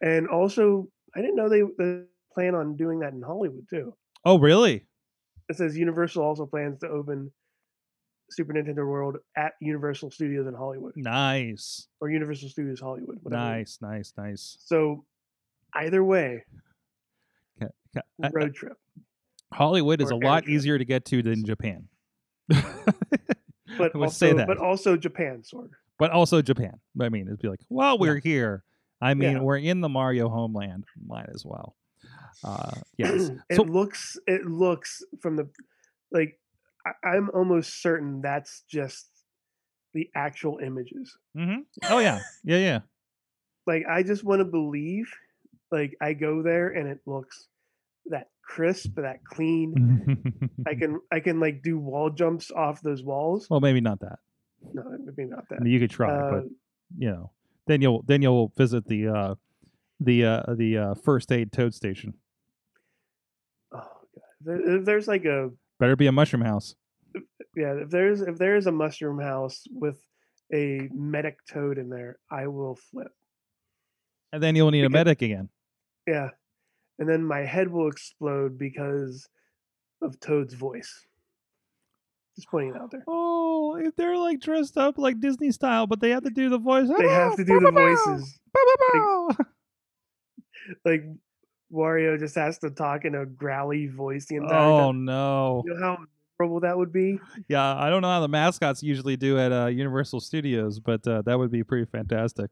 [0.00, 3.94] And also, I didn't know they, they plan on doing that in Hollywood too.
[4.24, 4.86] Oh, really?
[5.48, 7.32] It says Universal also plans to open
[8.30, 13.18] Super Nintendo World at Universal Studios in Hollywood Nice, or Universal Studios Hollywood.
[13.22, 13.42] Whatever.
[13.42, 14.56] nice, nice, nice.
[14.60, 15.04] So
[15.74, 16.44] either way,
[17.62, 18.76] I- I- road trip.
[19.52, 20.54] Hollywood is a lot trip.
[20.54, 21.88] easier to get to than Japan.
[23.76, 24.46] But I would also, say that.
[24.48, 25.70] but also Japan, sort of.
[25.98, 26.80] but also Japan.
[27.00, 28.64] I mean, it'd be like, well, we're here.
[29.00, 29.40] I mean, Yeah.
[29.42, 30.84] we're in the Mario homeland.
[31.06, 31.76] Might as well.
[32.42, 33.30] Uh, yes.
[33.50, 35.48] it so looks it looks from the
[36.10, 36.40] like
[36.86, 39.06] I, I'm almost certain that's just
[39.94, 41.16] the actual images.
[41.36, 41.64] mhm.
[41.90, 42.80] oh yeah, yeah, yeah.
[43.66, 45.10] Like I just want to believe
[45.70, 47.48] like I go there and it looks
[48.06, 50.24] that crisp, that clean.
[50.66, 53.46] I can I can like do wall jumps off those walls.
[53.50, 54.18] well, maybe not that.
[54.72, 55.66] No, maybe not that.
[55.66, 56.44] You could try, Uh, but
[56.98, 57.30] you know,
[57.66, 59.34] then you'll then you'll visit the uh,
[60.00, 62.14] the uh, the uh, first aid toad station.
[63.72, 63.78] oh
[64.14, 64.22] god.
[64.40, 66.74] There, there's like a Better be a mushroom house.
[67.56, 70.00] yeah, if there's if there is a mushroom house with
[70.52, 73.12] a medic toad in there, I will flip.
[74.32, 75.48] And then you'll need a medic again.
[76.06, 76.30] Yeah.
[76.98, 79.28] And then my head will explode because
[80.02, 81.06] of Toad's voice.
[82.36, 83.04] Just pointing it out there.
[83.08, 86.58] Oh, if they're like dressed up like Disney style, but they have to do the
[86.58, 86.88] voice.
[86.88, 88.38] They have to do the voices.
[90.84, 91.04] Like
[91.72, 95.04] Wario just has to talk in a growly voice the entire Oh time.
[95.04, 95.62] no!
[95.66, 95.98] You know how
[96.38, 97.18] miserable that would be?
[97.48, 101.22] Yeah, I don't know how the mascots usually do at uh, Universal Studios, but uh,
[101.22, 102.50] that would be pretty fantastic.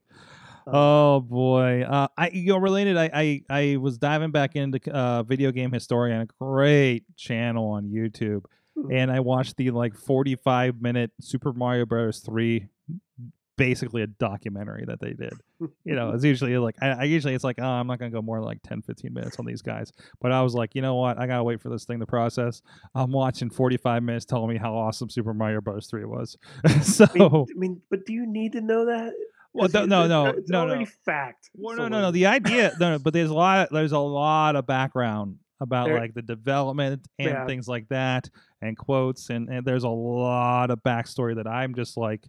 [0.67, 2.97] Oh boy, uh, I you know related.
[2.97, 7.85] I, I I was diving back into uh, video game historian, a great channel on
[7.85, 8.45] YouTube,
[8.77, 8.93] Mhm.
[8.93, 12.19] and I watched the like forty five minute Super Mario Bros.
[12.19, 12.67] three,
[13.57, 15.33] basically a documentary that they did.
[15.85, 18.23] You know, it's usually like I, I usually it's like oh I'm not gonna go
[18.23, 20.95] more than like 10, 15 minutes on these guys, but I was like you know
[20.97, 22.63] what I gotta wait for this thing to process.
[22.95, 25.87] I'm watching forty five minutes telling me how awesome Super Mario Bros.
[25.87, 26.37] three was.
[26.83, 29.13] so I mean, I mean, but do you need to know that?
[29.53, 30.91] well, no, no, no, it's no, already no.
[31.07, 31.49] fact.
[31.55, 32.11] Well, So, no, no, no.
[32.11, 33.69] The idea, no, no, but there's a lot.
[33.73, 37.47] There's a lot of background about There- like the development and Yeah.
[37.47, 38.29] things like that,
[38.61, 42.27] and quotes, and and there's a lot of backstory that I'm just like,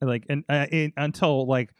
[0.00, 1.70] like, and uh, in, until like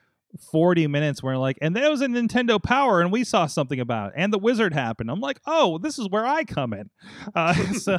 [0.50, 4.08] 40 minutes where like, and there was a Nintendo Power, and we saw something about
[4.08, 5.10] it, and the Wizard happened.
[5.10, 6.90] I'm like, oh, this is where I come in.
[7.34, 7.98] Uh, so.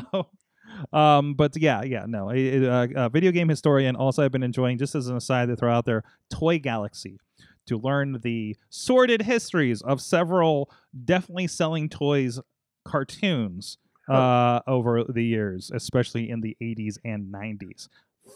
[0.94, 2.30] Um, but yeah, yeah, no.
[2.30, 3.96] it- it, uh, uh, video game historian.
[3.96, 7.18] Also, I've been enjoying just as an aside to throw out there, Toy Galaxy
[7.68, 10.70] to learn the sordid histories of several
[11.06, 12.40] definitely selling toys
[12.86, 13.78] cartoons
[14.10, 17.90] uh, over the years, especially in the 80s and 90s.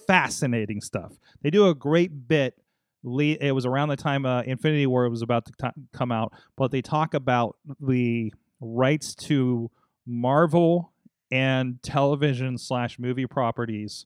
[0.07, 1.13] Fascinating stuff.
[1.41, 2.55] They do a great bit.
[3.03, 6.69] It was around the time uh, Infinity War was about to t- come out, but
[6.71, 9.71] they talk about the rights to
[10.05, 10.93] Marvel
[11.31, 14.05] and television slash movie properties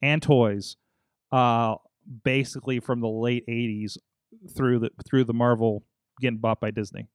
[0.00, 0.76] and toys,
[1.32, 1.74] uh,
[2.22, 3.98] basically from the late 80s
[4.56, 5.84] through the through the Marvel
[6.20, 7.08] getting bought by Disney.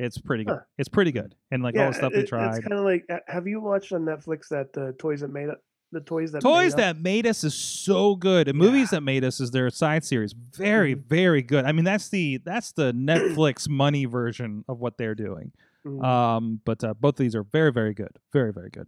[0.00, 0.54] It's pretty good.
[0.54, 0.60] Huh.
[0.76, 2.48] It's pretty good, and like all the stuff it- they tried.
[2.56, 5.48] It's kind of like, uh, have you watched on Netflix that the toys that made
[5.50, 5.58] it?
[5.90, 6.74] The toys that Toys made Us?
[6.74, 10.34] that made us is so good, and movies that made us is their side series.
[10.54, 11.06] Very, Mhm.
[11.08, 11.64] very good.
[11.64, 15.52] I mean, that's the that's the Netflix money version of what they're doing.
[15.86, 16.04] Mhm.
[16.04, 18.10] Um, but uh, both of these are very, very good.
[18.34, 18.86] Very, very good.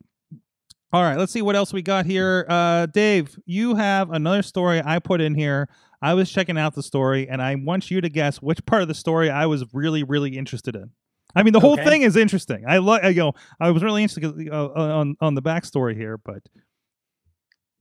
[0.93, 2.45] All right, let's see what else we got here.
[2.49, 5.69] Uh, Dave, you have another story I put in here.
[6.03, 8.89] I was checking out the story, and I want you to guess which part of
[8.89, 10.91] the story I was really, really interested in.
[11.37, 11.85] I mean, the whole Okay.
[11.85, 12.65] thing is interesting.
[12.67, 16.43] I like, you know, I was really interested uh, on on the backstory here, but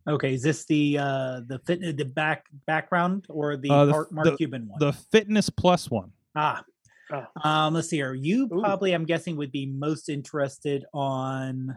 [0.09, 4.11] Okay, is this the uh the fit the back background or the, Uh, the Mark,
[4.11, 4.79] Mark the- Cuban one?
[4.79, 6.11] the Fitness Plus one.
[6.35, 6.63] ah.
[7.11, 7.25] Oh.
[7.43, 8.13] Um, let's see here.
[8.13, 8.59] You Ooh.
[8.61, 11.75] probably, I'm guessing, would be most interested on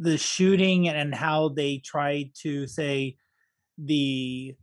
[0.00, 3.16] the shooting and how they try to say
[3.78, 4.54] the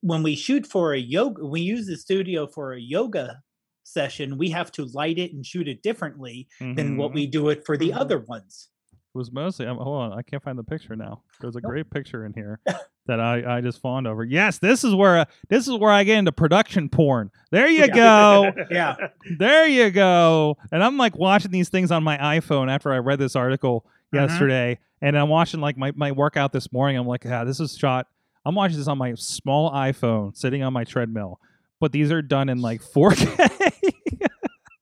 [0.00, 3.42] when we shoot for a yoga, we use the studio for a yoga
[3.82, 4.38] session.
[4.38, 7.14] We have to light it and shoot it differently than what Mhm.
[7.14, 7.96] we do it for the Mhm.
[8.00, 8.68] other ones.
[9.14, 9.66] It was mostly.
[9.66, 11.22] Um, hold on, I can't find the picture now.
[11.40, 11.70] There's a Nope.
[11.70, 12.58] great picture in here
[13.06, 14.24] that I I just fawned over.
[14.24, 17.30] Yes, this is where this is where I get into production porn.
[17.52, 18.50] There you go.
[18.70, 18.96] Yeah.
[19.38, 20.56] there you go.
[20.72, 24.20] And I'm like watching these things on my iPhone after I read this article Mhm.
[24.20, 26.96] yesterday, and I'm watching like my my workout this morning.
[26.96, 28.08] I'm like, ah, this is shot.
[28.44, 31.38] I'm watching this on my small iPhone, sitting on my treadmill,
[31.80, 33.70] but these are done in like 4K.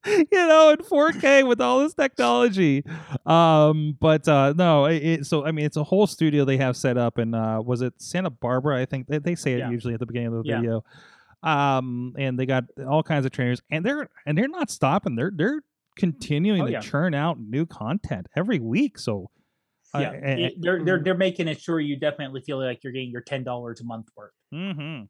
[0.06, 2.84] you know, in 4K with all this technology.
[3.26, 6.76] Um, but uh, no, it, it, so I mean, it's a whole studio they have
[6.76, 8.80] set up, and uh, was it Santa Barbara?
[8.80, 9.70] I think they, they say it Yeah.
[9.70, 10.56] usually at the beginning of the Yeah.
[10.60, 10.84] video.
[11.42, 15.16] Um, and they got all kinds of trainers, and they're and they're not stopping.
[15.16, 15.62] They're they're
[15.96, 16.80] continuing Oh, to yeah.
[16.80, 18.98] churn out new content every week.
[18.98, 19.30] So.
[19.94, 23.10] uh, Yeah, it- they're they're they're making it sure you definitely feel like you're getting
[23.10, 24.32] your ten dollars a month worth.
[24.54, 25.04] mm-hmm.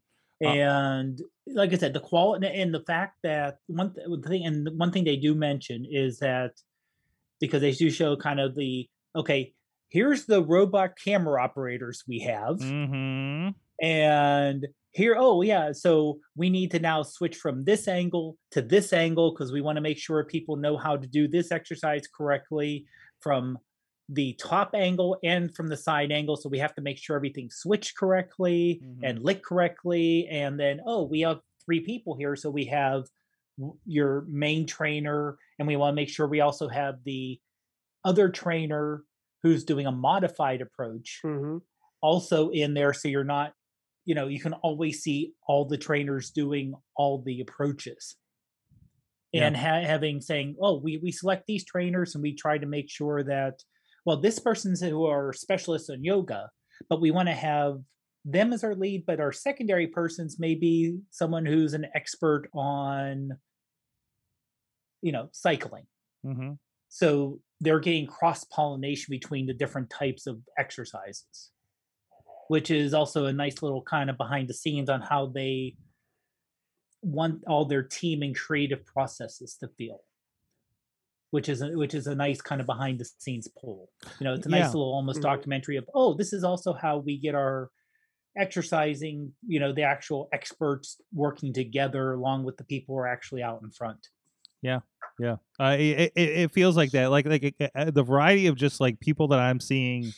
[0.45, 4.69] Uh, and like I said, the quality and the fact that one th- thing and
[4.77, 6.53] one thing they do mention is that
[7.41, 9.53] because they do show kind of the okay,
[9.89, 13.51] here's the robot camera operators we have, Mm-hmm.
[13.85, 18.93] and here oh yeah so we need to now switch from this angle to this
[18.93, 22.85] angle because we want to make sure people know how to do this exercise correctly
[23.21, 23.57] from
[24.09, 27.57] the top angle and from the side angle so we have to make sure everything's
[27.57, 28.99] switched correctly Mhm.
[29.03, 33.05] and lit correctly and then oh we have three people here so we have
[33.87, 37.39] your main trainer and we want to make sure we also have the
[38.05, 39.05] other trainer
[39.43, 41.59] who's doing a modified approach hmm
[42.01, 43.53] also in there so you're not
[44.05, 48.17] you know you can always see all the trainers doing all the approaches
[49.33, 49.47] Yeah.
[49.47, 52.91] and ha- having saying oh we we select these trainers and we try to make
[52.91, 53.63] sure that
[54.05, 56.49] well this person's who are specialists in yoga
[56.89, 57.79] but we want to have
[58.25, 63.31] them as our lead but our secondary persons may be someone who's an expert on
[65.01, 65.85] you know cycling.
[66.25, 66.53] Hmm
[66.93, 71.51] so they're getting cross pollination between the different types of exercises
[72.49, 75.75] which is also a nice little kind of behind the scenes on how they
[77.01, 80.01] want all their team and creative processes to feel
[81.33, 84.35] which is a, which is a nice kind of behind the scenes pull you know
[84.35, 84.79] it's a nice Yeah.
[84.79, 85.23] little almost Mhm.
[85.31, 87.71] documentary of oh this is also how we get our
[88.37, 93.43] exercising you know the actual experts working together along with the people who are actually
[93.43, 94.09] out in front
[94.63, 94.81] Yeah,
[95.19, 97.11] yeah, uh, it, it it feels like that.
[97.11, 100.13] Like like uh, uh, the variety of just like people that I'm seeing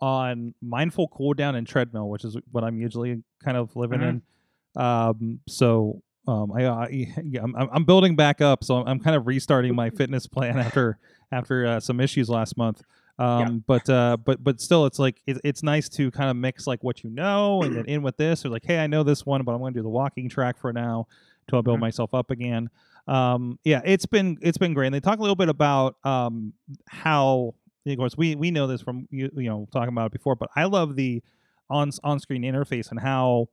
[0.00, 4.08] on mindful cool down and treadmill, which is what I'm usually kind of living Mhm.
[4.08, 4.82] in.
[4.82, 6.88] Um, so um, I, I
[7.24, 10.58] yeah, I'm, I'm building back up, so I'm, I'm kind of restarting my fitness plan
[10.58, 10.98] after
[11.32, 12.82] after uh, some issues last month.
[13.18, 16.66] Um, but uh, but but still, it's like it, it's nice to kind of mix
[16.66, 19.24] like what you know and then in with this, or like, hey, I know this
[19.24, 21.06] one, but I'm going to do the walking track for now
[21.48, 21.82] till I build Mhm.
[21.82, 22.68] myself up again
[23.08, 26.52] um yeah it's been it's been great and they talk a little bit about um
[26.88, 27.54] how
[27.86, 30.50] of course we we know this from you you know talking about it before but
[30.56, 31.22] i love the
[31.70, 33.48] on on screen interface and how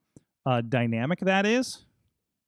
[0.48, 1.86] uh dynamic that is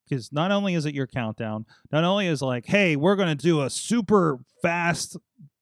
[0.08, 3.36] because not only is it your countdown not only is like hey we're going to
[3.36, 5.18] do a super fast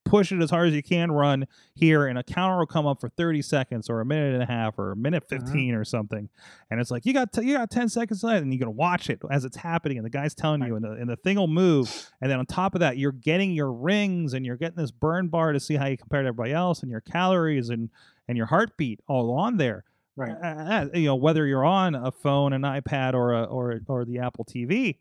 [0.05, 2.99] push it as hard as you can run here and a counter will come up
[2.99, 5.43] for 30 seconds or a minute and a half or a minute uh-huh.
[5.43, 6.29] 15 or something.
[6.69, 9.09] And it's like you got t- you got 10 seconds left and you're gonna watch
[9.09, 11.47] it as it's happening and the guy's telling you and the, and the thing will
[11.47, 12.11] move.
[12.21, 15.29] And then on top of that you're getting your rings and you're getting this burn
[15.29, 17.89] bar to see how you compare to everybody else and your calories and
[18.27, 19.83] and your heartbeat all on there
[20.16, 20.38] right.
[20.43, 24.05] Uh, uh, you know whether you're on a phone an ipad or a, or or
[24.05, 24.97] the apple tv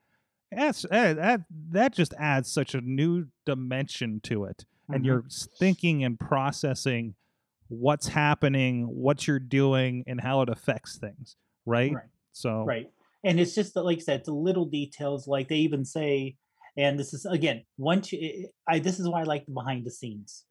[0.51, 1.41] that's uh, that
[1.71, 4.67] that just adds such a new dimension to it.
[4.93, 5.07] And Mhm.
[5.07, 5.25] you're
[5.59, 7.15] thinking and processing
[7.69, 11.37] what's happening what you're doing and how it affects things
[11.67, 12.05] right, right.
[12.33, 12.87] So right.
[13.25, 16.37] And it's just that like i said it's the little details like they even say
[16.77, 19.91] and this is again once you i this is why i like the behind the
[19.91, 20.45] scenes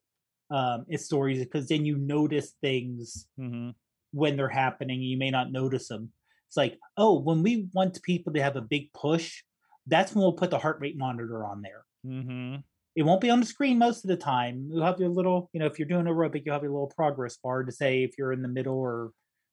[0.52, 3.74] um it's stories because then you notice things mhm,
[4.12, 6.12] when they're happening you may not notice them
[6.48, 9.42] it's like oh when we want people to have a big push
[9.88, 11.84] that's when we'll put the heart rate monitor on there.
[12.06, 12.64] Mhm,
[12.96, 14.68] it won't be on the screen most of the time.
[14.72, 17.38] You'll have your little you know if you're doing aerobic you'll have your little progress
[17.38, 19.12] bar to say if you're in the middle or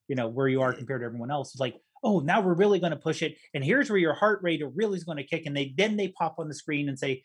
[0.09, 1.53] you know where you are compared to everyone else.
[1.53, 4.41] It's like oh now we're really going to push it and here's where your heart
[4.43, 6.99] rate really is going to kick and they then they pop on the screen and
[6.99, 7.25] say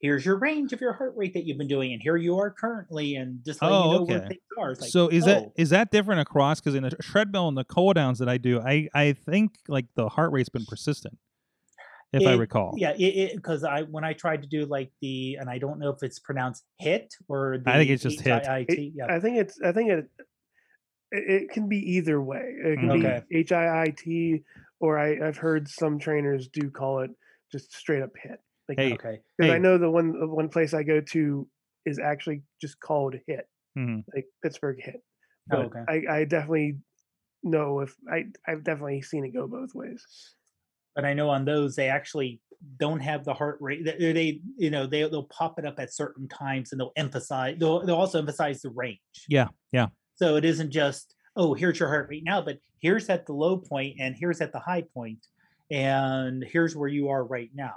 [0.00, 2.50] here's your range of your heart rate that you've been doing and here you are
[2.50, 4.28] currently and just let Oh, you know where okay.
[4.28, 7.48] things are like, so is that oh, is that different across because in the treadmill
[7.48, 10.66] and the cool downs that i do i i think like the heart rate's been
[10.66, 11.16] persistent
[12.12, 15.50] if i recall yeah it because i when i tried to do like the and
[15.50, 18.42] i don't know if it's pronounced hit or the I think it's just hit.
[18.44, 19.60] HIIT, yeah I think it's.
[19.60, 20.10] I think it.
[21.10, 22.42] It it can be either way.
[22.64, 23.22] It can Okay.
[23.28, 24.42] be H I I T,
[24.80, 27.10] or I, I've heard some trainers do call it
[27.52, 28.40] just straight up hit.
[28.68, 31.48] Like, Hey, okay because I know the one the one place I go to
[31.84, 33.48] is actually just called hit,
[33.78, 34.04] Mhm.
[34.14, 35.02] like Pittsburgh hit.
[35.52, 35.84] Oh, okay.
[35.88, 36.78] I, I definitely
[37.44, 40.04] know if I I've definitely seen it go both ways.
[40.94, 42.40] but I know on those they actually
[42.78, 43.84] don't have the heart rate.
[43.84, 47.56] They, they you know they they'll pop it up at certain times and they'll emphasize.
[47.58, 49.00] They'll they'll also emphasize the range.
[49.28, 53.26] yeah yeah So it isn't just oh here's your heart rate now, but here's at
[53.26, 55.26] the low point and here's at the high point,
[55.70, 57.76] and here's where you are right now.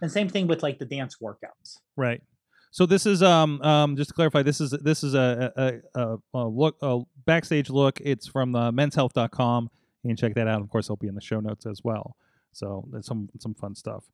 [0.00, 1.78] And same thing with like the dance workouts.
[1.96, 2.22] Right.
[2.70, 6.16] So this is um um just to clarify this is this is a a, a,
[6.34, 8.00] a look a backstage look.
[8.00, 9.70] It's from the menshealth.com.
[10.02, 10.60] You can check that out.
[10.60, 12.16] Of course, it'll be in the show notes as well.
[12.52, 14.04] So there's some some fun stuff.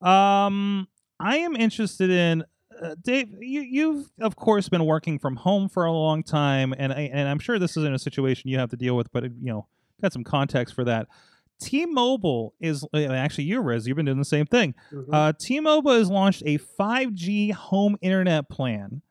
[0.00, 0.88] Um,
[1.20, 2.44] I am interested in
[2.82, 3.28] uh, Dave.
[3.40, 7.28] You you've of course been working from home for a long time, and I, and
[7.28, 9.66] I'm sure this isn't a situation you have to deal with, but you know
[10.00, 11.08] got some context for that.
[11.60, 13.86] T-Mobile is uh, actually you, Riz.
[13.86, 14.74] You've been doing the same thing.
[14.92, 15.06] Mhm.
[15.12, 19.02] Uh, T-Mobile has launched a 5G home internet plan,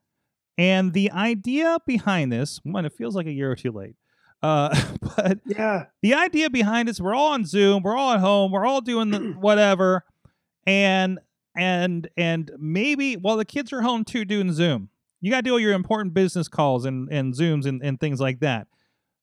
[0.57, 3.95] and the idea behind this, one, it feels like a year or two late,
[4.41, 4.69] Uh,
[5.17, 5.85] but Yeah.
[6.01, 8.81] the idea behind it is we're all on Zoom, we're all at home, we're all
[8.81, 10.03] doing the whatever,
[10.65, 11.19] and
[11.55, 14.89] and and maybe while the kids are home too doing Zoom,
[15.21, 18.19] you got to do all your important business calls and and Zooms and, and things
[18.19, 18.67] like that.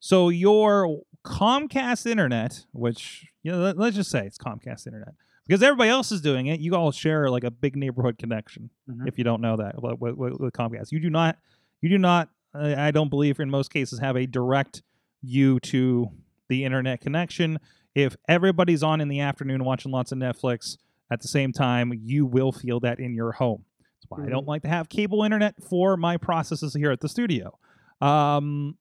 [0.00, 5.14] So your Comcast internet, which you know, let, us just say it's Comcast internet,
[5.46, 6.60] because everybody else is doing it.
[6.60, 8.70] You all share like a big neighborhood connection.
[8.88, 9.08] Mhm.
[9.08, 11.38] If you don't know that with, with, with Comcast, you do not.
[11.80, 12.28] You do not.
[12.54, 14.82] Uh, I don't believe in most cases have a direct
[15.22, 16.10] you to
[16.48, 17.58] the internet connection.
[17.94, 20.76] If everybody's on in the afternoon watching lots of Netflix
[21.10, 23.64] at the same time, you will feel that in your home.
[23.80, 27.08] That's why I don't like to have cable internet for my processes here at the
[27.08, 27.58] studio.
[28.00, 28.76] Um,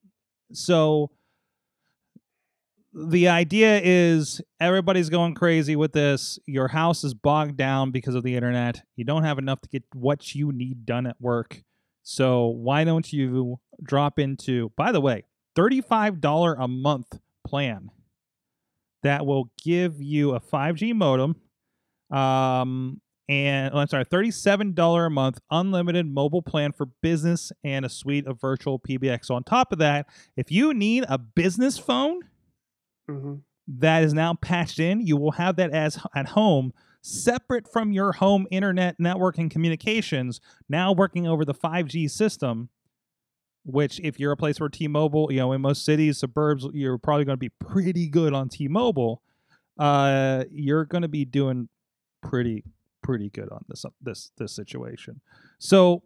[0.51, 1.11] so
[2.93, 6.37] the idea is everybody's going crazy with this.
[6.45, 8.83] Your house is bogged down because of the internet.
[8.95, 11.63] You don't have enough to get what you need done at work.
[12.03, 15.23] So why don't you drop into, by the way,
[15.57, 17.89] $35 a month plan
[19.01, 21.35] that will give you a 5G modem
[22.11, 27.89] um and oh, I'm sorry, $37 a month unlimited mobile plan for business and a
[27.89, 29.25] suite of virtual PBX.
[29.25, 32.19] So on top of that, if you need a business phone,
[33.07, 33.35] hmm
[33.67, 35.05] that is now patched in.
[35.05, 40.41] You will have that as at home, separate from your home internet network and communications,
[40.69, 42.69] now working over the 5G system.
[43.65, 47.23] Which, if you're a place where T-Mobile, you know, in most cities, suburbs, you're probably
[47.23, 49.21] going to be pretty good on T-Mobile.
[49.79, 51.69] Uh, you're going to be doing
[52.21, 52.65] pretty,
[53.01, 55.21] pretty good on this this this situation.
[55.59, 56.03] So,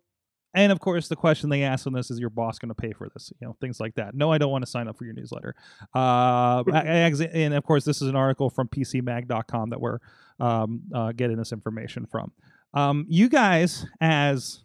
[0.53, 2.93] and of course, the question they ask on this is, your boss going to pay
[2.93, 3.31] for this?
[3.39, 4.15] You know, things like that.
[4.15, 5.53] No, I don't want to sign up for your newsletter.
[5.95, 9.99] Uh, I- I ex- and of course, this is an article from PCMag.com that we're
[10.39, 12.31] um, uh, getting this information from.
[12.73, 14.63] Um, you guys, as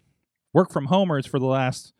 [0.52, 1.92] work from homers for the last,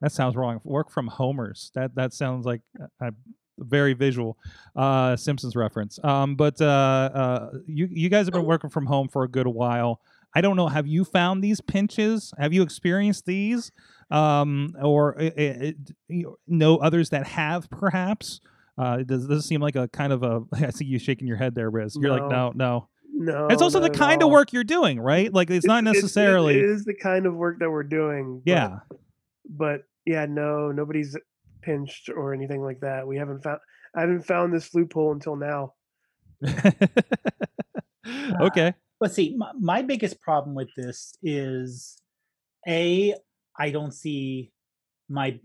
[0.00, 0.60] that sounds wrong.
[0.64, 1.70] Work from homers.
[1.74, 2.60] That that sounds like
[3.00, 3.10] a, a
[3.58, 4.36] very visual
[4.74, 5.98] uh, Simpsons reference.
[6.02, 9.46] Um, but uh, uh, you you guys have been working from home for a good
[9.46, 10.00] while.
[10.34, 10.68] I don't know.
[10.68, 12.32] Have you found these pinches?
[12.38, 13.70] Have you experienced these,
[14.10, 15.72] um, or uh,
[16.46, 18.40] know others that have perhaps?
[18.76, 20.42] Uh, does this seem like a kind of a?
[20.54, 21.96] I see you shaking your head there, Riz.
[22.00, 22.88] You're like, no, no.
[23.16, 23.46] No.
[23.46, 25.32] It's also the kind of work you're doing, right?
[25.32, 26.58] Like it's, not it- it necessarily.
[26.58, 28.42] is the kind of work that we're doing.
[28.44, 28.78] but- yeah.
[29.48, 31.16] But yeah, no, nobody's
[31.62, 33.06] pinched or anything like that.
[33.06, 33.60] We haven't found.
[33.94, 35.74] I haven't found this loophole until now.
[38.40, 38.74] okay.
[39.04, 41.98] But see, my, my biggest problem with this is
[42.66, 43.14] a
[43.58, 44.50] I don't see
[45.10, 45.38] my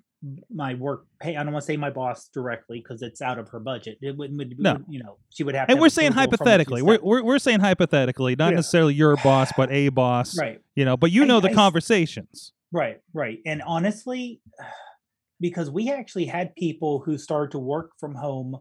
[0.49, 1.35] my work pay.
[1.35, 3.97] I don't want to say my boss directly because it's out of her budget.
[4.01, 4.77] It would, would, No.
[4.87, 5.67] you know, she would have.
[5.67, 6.81] And have we're saying a few hypothetically.
[6.81, 8.55] We're, we're we're saying hypothetically, not Yeah.
[8.55, 10.37] necessarily your boss, but a boss.
[10.39, 12.53] right, You know, but you I- know the I conversations.
[12.71, 13.39] right, right.
[13.45, 14.39] And honestly,
[15.41, 18.59] because we actually had people who started to work from home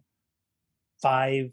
[1.00, 1.52] five,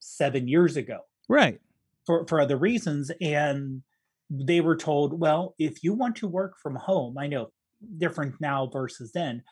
[0.00, 1.00] seven years ago.
[1.28, 1.60] Right.
[2.06, 3.82] For for other reasons and
[4.30, 7.48] they were told well if you want to work from home i know
[7.98, 9.42] different now versus then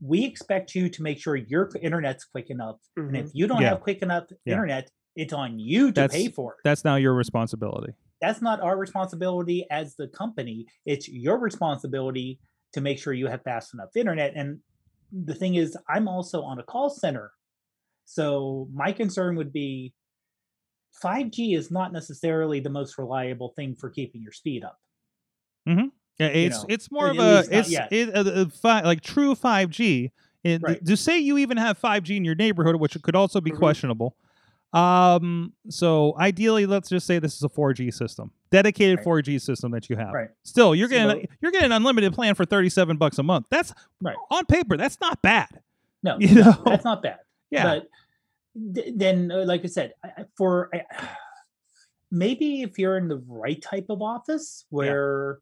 [0.00, 3.24] we expect you to make sure your internet's quick enough and Mhm.
[3.24, 3.70] if you don't Yeah.
[3.70, 4.52] have quick enough Yeah.
[4.54, 7.94] internet it's on you to That's- pay for it That's now your responsibility.
[8.20, 12.40] that's not our responsibility as the company it's your responsibility
[12.72, 14.60] to make sure you have fast enough internet and
[15.12, 17.32] the thing is i'm also on a call center
[18.04, 19.94] so my concern would be
[21.02, 24.78] 5g is not necessarily the most reliable thing for keeping your speed up
[25.66, 30.10] Yeah, it's know, it's more of a it's it, uh, uh, fi- like true 5G.
[30.44, 30.84] It, Right.
[30.84, 33.56] To say you even have 5G in your neighborhood, which could also be Mm-hmm.
[33.56, 33.60] Mhm.
[33.60, 34.16] questionable.
[34.74, 39.04] Um, so ideally, let's just say this is a 4G system, dedicated Right.
[39.06, 40.12] 4G system that you have.
[40.12, 40.28] Right.
[40.42, 43.46] Still, you're So getting you're getting an unlimited plan for 37 bucks a month.
[43.50, 43.72] That's
[44.02, 44.16] Right.
[44.30, 44.76] on paper.
[44.76, 45.48] That's not bad.
[46.02, 46.62] no You know?
[46.66, 47.20] that's not bad
[47.50, 47.64] Yeah.
[47.64, 47.90] but th-
[48.54, 51.08] then uh, like i said I- for I-
[52.10, 55.38] maybe if you're in the right type of office where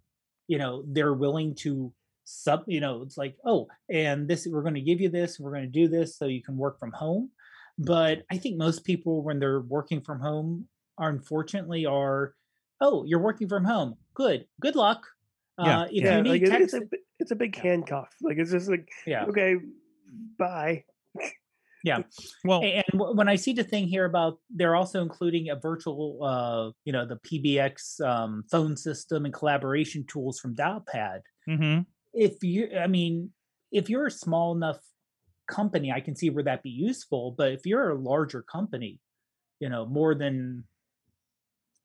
[0.49, 1.93] you know they're willing to
[2.25, 5.51] sub you know it's like oh and this we're going to give you this we're
[5.51, 7.31] going to do this so you can work from home.
[7.79, 12.35] But i think most people when they're working from home are unfortunately are
[12.81, 13.97] oh you're working from home.
[14.15, 14.47] Good.
[14.61, 15.07] Good luck.
[15.59, 18.09] Yeah, uh, if yeah, you need like text it's a it's a big handcuff.
[18.23, 19.25] Like it's just like yeah.
[19.25, 19.57] Okay,
[20.39, 20.85] bye.
[21.85, 22.03] Yeah
[22.45, 26.71] well, And when I see the thing here about they're also including a virtual, uh,
[26.85, 31.21] you know, the PBX um, phone system and collaboration tools from Dialpad.
[31.49, 31.87] mhm.
[32.15, 33.31] If you, I mean,
[33.71, 34.79] if you're a small enough
[35.49, 37.35] company, I can see where that be useful.
[37.37, 39.01] But if you're a larger company,
[39.61, 40.65] you know, more than,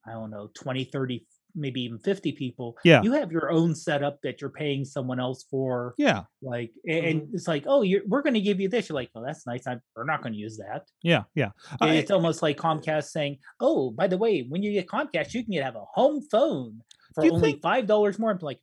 [0.06, 1.26] I don't know, 20, 30
[1.58, 3.02] maybe even 50 people Yeah.
[3.02, 7.22] you have your own setup that you're paying someone else for Yeah, like a- and
[7.24, 7.36] mm-hmm.
[7.36, 8.88] it's like oh you're, we're going to give you this.
[8.90, 10.84] You're like oh that's nice I'm, we're not going to use that.
[11.04, 11.50] Yeah, yeah.
[11.82, 15.34] And I- it's almost like comcast saying oh by the way when you get comcast
[15.34, 16.82] you can get have a home phone
[17.16, 18.32] for only think- five dollars more.
[18.32, 18.60] I'm like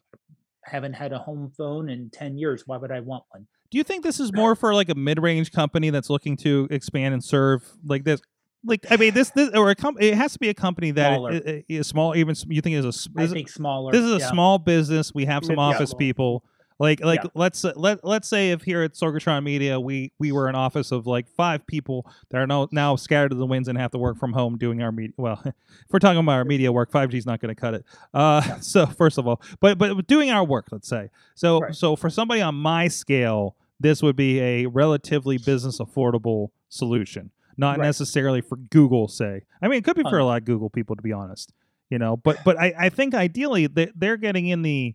[0.65, 3.47] haven't had a home phone in 10 years why would i want one?
[3.71, 7.13] Do you think this is more for like a mid-range company that's looking to expand
[7.13, 8.21] and serve like this?
[8.67, 11.15] Like, I mean, this, this or a com- it has to be a company that
[11.17, 11.33] Smaller.
[11.33, 12.17] i- i- is small.
[12.17, 14.31] Even you think is a i think smaller this is a yeah.
[14.31, 15.13] small business.
[15.15, 15.63] We have some yeah.
[15.63, 16.45] office people.
[16.81, 17.31] Like, like Yeah.
[17.35, 20.91] let's uh, let let's say if here at Sorgatron Media we we were an office
[20.91, 23.99] of like five people that are now now scattered to the winds and have to
[23.99, 25.15] work from home doing our media.
[25.17, 25.55] Well, if
[25.93, 27.85] we're talking about our media work, five G is not going to cut it.
[28.13, 31.11] Uh, so first of all, but but doing our work, let's say.
[31.37, 31.75] So Right.
[31.75, 37.79] so for somebody on my scale, this would be a relatively business affordable solution, not
[37.79, 37.85] Right.
[37.87, 39.09] necessarily for Google.
[39.09, 41.53] Say, I mean, it could be for a lot of Google people, to be honest.
[41.91, 44.95] You know, but but I, I think ideally they, they're getting in the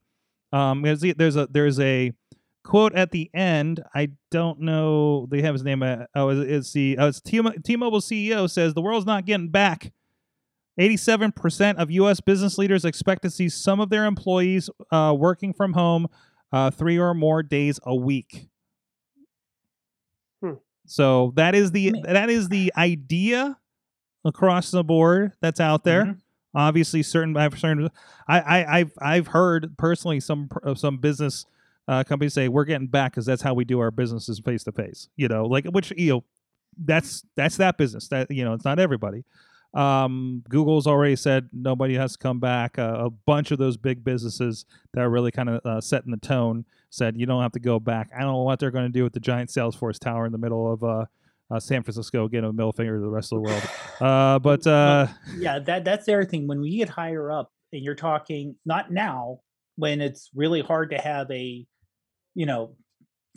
[0.52, 2.12] um there's a- there's a there's a
[2.64, 3.82] quote at the end.
[3.96, 5.28] I don't know.
[5.32, 5.82] They have his name.
[5.84, 9.50] Uh, oh, it's, it's the oh, it's T- T-Mobile CEO says the world's not getting
[9.50, 9.92] back.
[10.80, 12.22] 87% of U.S.
[12.22, 16.08] business leaders expect to see some of their employees uh, working from home
[16.54, 18.48] uh, three or more days a week.
[20.92, 23.58] So that is the that is the idea
[24.26, 26.18] across the board that's out there Mhm.
[26.56, 27.90] obviously certain I've certain
[28.28, 31.46] I, I I've I've heard personally some uh, some business
[31.88, 34.72] uh, companies say we're getting back because that's how we do our businesses face to
[34.72, 35.10] face.
[35.16, 36.24] You know, like which you know
[36.78, 39.24] that's that's that business that you know it's not everybody.
[39.74, 42.80] Um, Google's already said nobody has to come back.
[42.80, 46.18] Uh, a bunch of those big businesses that are really kind of uh, setting the
[46.18, 48.10] tone said you don't have to go back.
[48.16, 50.40] I don't know what they're going to do with the giant Salesforce tower in the
[50.40, 51.06] middle of uh,
[51.52, 53.64] uh, San Francisco, getting a middle finger to the rest of the world.
[54.02, 55.08] Uh, but uh,
[55.38, 58.90] yeah that that's the other thing when we get higher up and you're talking not
[58.94, 59.40] now
[59.76, 61.66] when it's really hard to have a
[62.34, 62.78] you know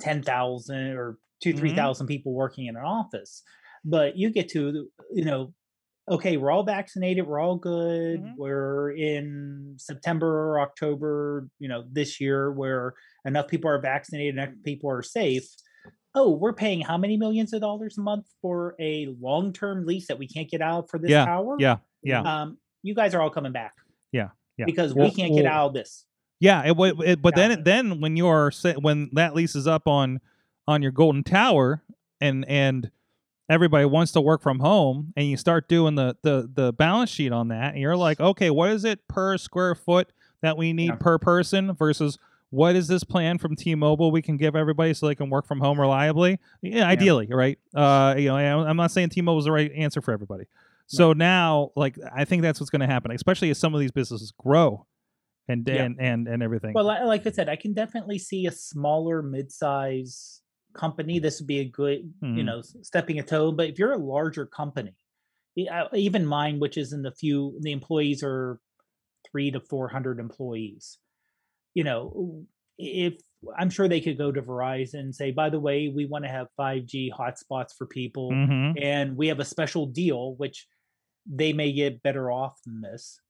[0.02, 1.58] 10,000 or 2 Mhm.
[1.58, 3.42] 3,000 people working in an office
[3.84, 5.52] but you get to you know
[6.10, 8.34] okay we're all vaccinated we're all good Mhm.
[8.36, 12.94] we're in September or October you know this year where
[13.24, 15.44] enough people are vaccinated enough people are safe
[16.14, 20.18] oh we're paying how many millions of dollars a month for a long-term lease that
[20.18, 22.20] we can't get out for this Yeah, tower yeah, yeah.
[22.42, 23.74] um, you guys are all coming back.
[24.10, 24.64] Yeah, yeah.
[24.66, 26.04] Because Well- we can't get out of this.
[26.40, 27.56] Yeah, it, wa- it but then Yeah.
[27.58, 28.50] it, then when you're
[28.80, 30.20] when that lease is up on
[30.66, 31.84] on your golden tower
[32.20, 32.90] and and
[33.52, 37.32] everybody wants to work from home and you start doing the the the balance sheet
[37.32, 40.88] on that and you're like, "Okay, what is it per square foot that we need
[40.90, 40.94] Yeah.
[40.96, 42.18] per person versus
[42.50, 45.60] what is this plan from T-Mobile we can give everybody so they can work from
[45.60, 46.38] home reliably?
[46.60, 47.58] Yeah, ideally, right?
[47.74, 50.44] Uh, you know, I- I'm not saying T-Mobile is the right answer for everybody.
[50.86, 53.90] So now, like, I think that's what's going to happen, especially as some of these
[53.92, 54.86] businesses grow,
[55.48, 55.84] and Yeah.
[55.84, 56.74] and and, and everything.
[56.74, 60.41] Well, like I said, I can definitely see a smaller mid-size
[60.74, 61.18] company.
[61.18, 62.46] This would be a good, you Mhm.
[62.46, 63.52] know, stepping a toe.
[63.52, 64.94] But if you're a larger company,
[65.70, 68.60] uh, even mine, which is in the few, the employees are
[69.30, 70.98] three to four hundred employees.
[71.74, 72.46] You know,
[72.78, 73.14] if
[73.56, 76.30] I'm sure they could go to Verizon and say, by the way, we want to
[76.30, 78.30] have 5G hotspots for people.
[78.32, 78.82] Mhm.
[78.82, 80.68] and we have a special deal which
[81.26, 83.20] they may get better off than this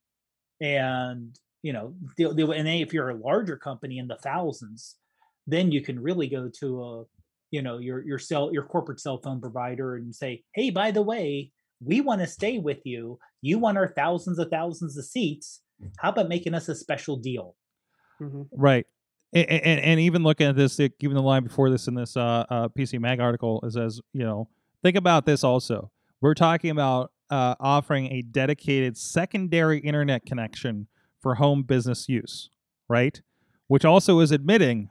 [0.61, 4.99] and you know they'll, they'll- and then if you're a larger company in the thousands
[5.47, 7.05] then you can really go to a
[7.53, 11.03] you know your your cell your corporate cell phone provider and say hey by the
[11.03, 11.53] way
[11.85, 15.61] we want to stay with you you want our thousands of thousands of seats
[15.99, 17.55] how about making us a special deal
[18.23, 18.49] Mhm.
[18.53, 18.87] Right.
[19.33, 22.45] And, and, and even looking at this, even the line before this in this uh,
[22.51, 24.49] uh, PC Mag article, it says, you know,
[24.83, 25.91] think about this also.
[26.21, 30.87] We're talking about uh, offering a dedicated secondary internet connection
[31.21, 32.51] for home business use,
[32.89, 33.21] right?
[33.69, 34.91] Which also is admitting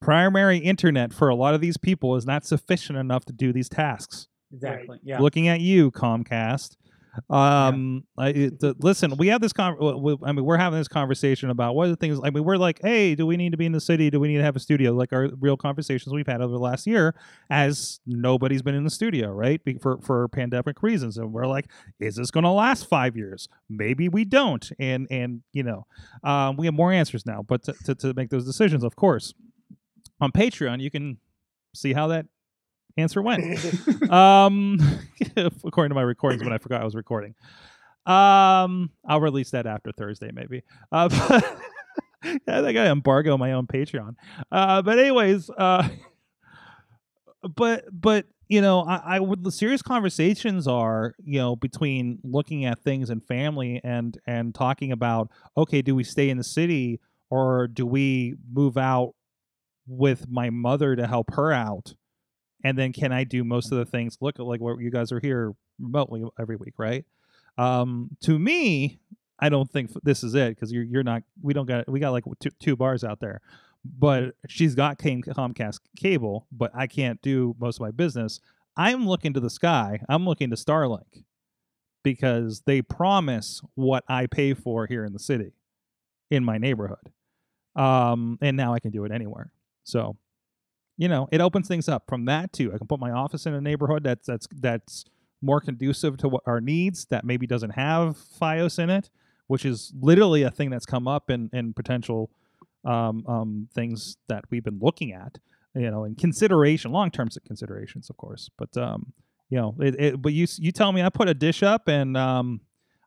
[0.00, 3.68] primary internet for a lot of these people is not sufficient enough to do these
[3.68, 4.28] tasks.
[4.52, 6.76] exactly yeah Looking at you, Comcast.
[7.28, 9.74] Um, I, it- the, listen, we have this con.
[9.74, 12.20] w- w- I mean, we're having this conversation about what are the things.
[12.22, 14.10] I mean, we're like, hey, do we need to be in the city?
[14.10, 14.92] Do we need to have a studio?
[14.92, 17.16] Like our real conversations we've had over the last year,
[17.50, 19.62] as nobody's been in the studio, right?
[19.64, 21.66] Be- For for pandemic reasons, and we're like,
[21.98, 23.48] is this going to last five years?
[23.68, 25.86] Maybe we don't, and and you know,
[26.22, 27.42] um, we have more answers now.
[27.42, 29.34] But to, to to make those decisions, of course,
[30.20, 31.18] on Patreon, you can
[31.74, 32.26] see how that
[32.96, 33.58] answer went.
[34.10, 34.78] Um
[35.64, 37.34] according to my recordings when i forgot i was recording.
[38.06, 40.62] Um i'll release that after thursday maybe.
[40.90, 41.58] Uh but
[42.48, 44.16] i i embargo my own patreon.
[44.50, 45.88] Uh but anyways uh
[47.54, 52.64] but but you know, I, I would the serious conversations are, you know, between looking
[52.64, 57.00] at things and family and and talking about, okay, do we stay in the city
[57.30, 59.14] or do we move out
[59.86, 61.94] with my mother to help her out?
[62.62, 64.18] And then can I do most of the things?
[64.20, 67.04] Look like what you guys are here remotely every week, right?
[67.58, 69.00] Um, to me,
[69.38, 71.22] I don't think this is it because you're you're not.
[71.42, 73.40] We don't got we got like two, two bars out there,
[73.84, 78.40] but she's got Comcast cable, but I can't do most of my business.
[78.76, 80.00] I'm looking to the sky.
[80.08, 81.24] I'm looking to Starlink
[82.02, 85.52] because they promise what I pay for here in the city,
[86.30, 87.10] in my neighborhood,
[87.76, 89.52] um, and now I can do it anywhere.
[89.90, 90.16] So,
[90.96, 92.72] you know, it opens things up from that too.
[92.74, 95.04] I can put my office in a neighborhood that's that's that's
[95.42, 99.10] more conducive to what our needs that maybe doesn't have FiOS in it,
[99.46, 102.30] which is literally a thing that's come up in in potential
[102.84, 105.38] um, um, things that we've been looking at,
[105.74, 108.50] you know, in consideration, long term considerations, of course.
[108.56, 109.12] But um,
[109.48, 112.16] you know, it, it, but you you tell me I put a dish up and
[112.16, 112.60] um,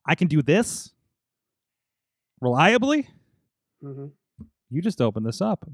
[0.06, 0.92] I can do this
[2.42, 3.08] reliably.
[3.84, 4.08] Mm-hmm.
[4.70, 5.66] You just open this up,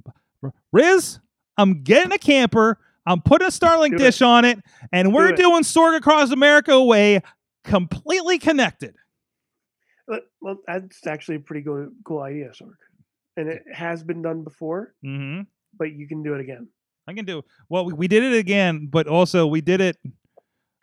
[0.71, 1.19] Riz.
[1.57, 2.77] I'm getting a camper.
[3.05, 4.59] I'm putting a Starlink dish on it,
[4.91, 5.37] and we're it.
[5.37, 7.21] doing Sorg across America away,
[7.63, 8.95] completely connected.
[10.07, 12.73] Well, well, that's actually a pretty cool, cool idea, Sorg.
[13.37, 15.41] And it has been done before, Mm-hmm.
[15.77, 16.67] but you can do it again.
[17.07, 17.85] I can do well.
[17.85, 19.97] We, we did it again, but also we did it.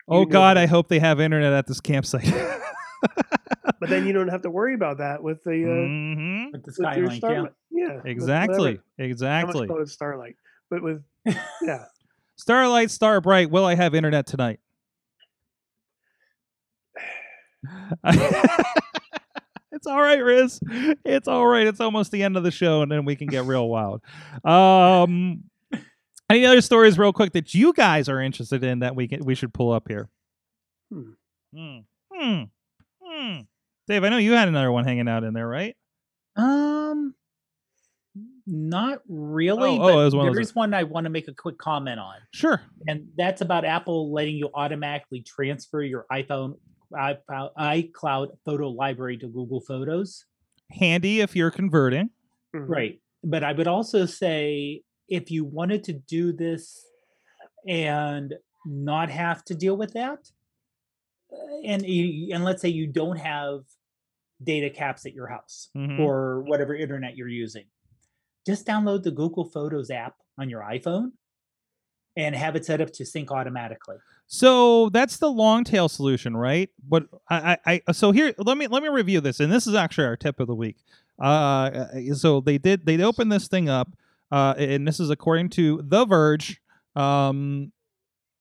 [0.09, 2.25] Oh can do it God, I hope they have internet at this campsite.
[3.79, 6.73] But then you don't have to worry about that with the uh, hmm With the
[6.77, 7.17] with your Skylink, yeah.
[7.17, 7.53] Starlight.
[7.69, 9.67] Yeah, with Exactly, whatever- How exactly.
[9.67, 10.35] much code Starlight?
[10.69, 11.03] But with
[11.61, 11.85] yeah,
[12.37, 13.49] Starlight, Star Bright.
[13.51, 14.59] Will I have internet tonight?
[19.71, 20.59] it's all right, Riz.
[21.05, 21.67] It's all right.
[21.67, 24.01] It's almost the end of the show, and then we can get real wild.
[24.43, 25.43] Um,
[26.29, 29.35] any other stories, real quick, that you guys are interested in that we can we
[29.35, 30.09] should pull up here?
[30.91, 31.11] Hmm.
[31.55, 31.77] Hmm.
[32.13, 32.43] Hmm.
[33.01, 33.39] Hmm.
[33.87, 35.75] Dave, I know you had another one hanging out in there, right?
[36.35, 37.15] Um,
[38.45, 39.69] not really.
[39.69, 41.27] Oh, but oh, it was one of there those- is one I want to make
[41.27, 42.61] a quick comment on, Sure.
[42.87, 46.55] and that's about Apple letting you automatically transfer your iPhone
[46.93, 50.25] iCloud, iCloud photo library to Google Photos.
[50.71, 52.09] Handy if you're converting.
[52.55, 52.69] Mhm.
[52.69, 53.01] Right.
[53.23, 56.85] But I would also say if you wanted to do this
[57.67, 58.33] and
[58.65, 60.19] not have to deal with that,
[61.65, 63.61] and you, and let's say you don't have
[64.43, 65.99] data caps at your house Mhm.
[65.99, 67.65] or whatever internet you're using,
[68.45, 71.11] just download the Google Photos app on your iPhone
[72.15, 73.97] and have it set up to sync automatically.
[74.27, 76.69] So that's the long tail solution, right?
[76.87, 79.73] But I, I, I so here let me let me review this, and this is
[79.75, 80.77] actually our tip of the week.
[81.19, 83.89] Uh, so they did they opened this thing up,
[84.31, 86.61] uh, and this is according to The Verge.
[86.95, 87.71] Um,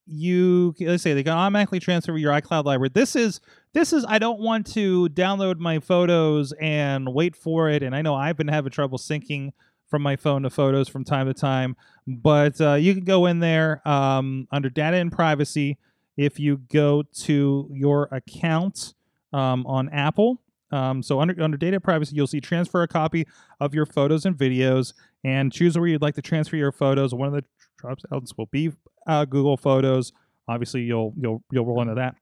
[0.06, 2.90] you let's say they can automatically transfer your iCloud library.
[2.94, 3.40] This is
[3.72, 8.02] this is I don't want to download my photos and wait for it, and I
[8.02, 9.52] know I've been having trouble syncing
[9.88, 11.76] from my phone to photos from time to time
[12.08, 15.78] but uh, you can go in there um, under data and privacy
[16.16, 18.94] if you go to your account
[19.32, 20.40] um, on apple
[20.72, 23.26] um, so under, under data privacy you'll see transfer a copy
[23.60, 24.92] of your photos and videos
[25.24, 27.14] and choose where you'd like to transfer your photos.
[27.14, 27.44] One of the
[27.78, 28.04] drops
[28.36, 28.72] will be
[29.06, 30.12] uh, google photos.
[30.48, 32.16] Obviously you'll you'll you'll roll into that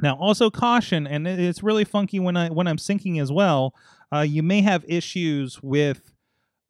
[0.00, 3.74] now also caution and it's really funky when i when i'm syncing as well
[4.14, 6.12] uh, you may have issues with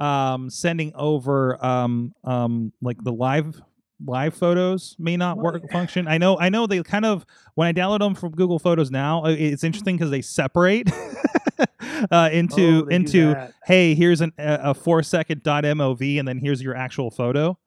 [0.01, 3.61] um, sending over um, um, like the live
[4.05, 6.07] live photos may not work function.
[6.07, 9.25] I know I know they kind of when I download them from Google Photos now,
[9.25, 10.89] uh, it's interesting because they separate
[12.11, 16.63] uh, into Oh, into hey here's an, a, a four second .mov and then here's
[16.63, 17.59] your actual photo.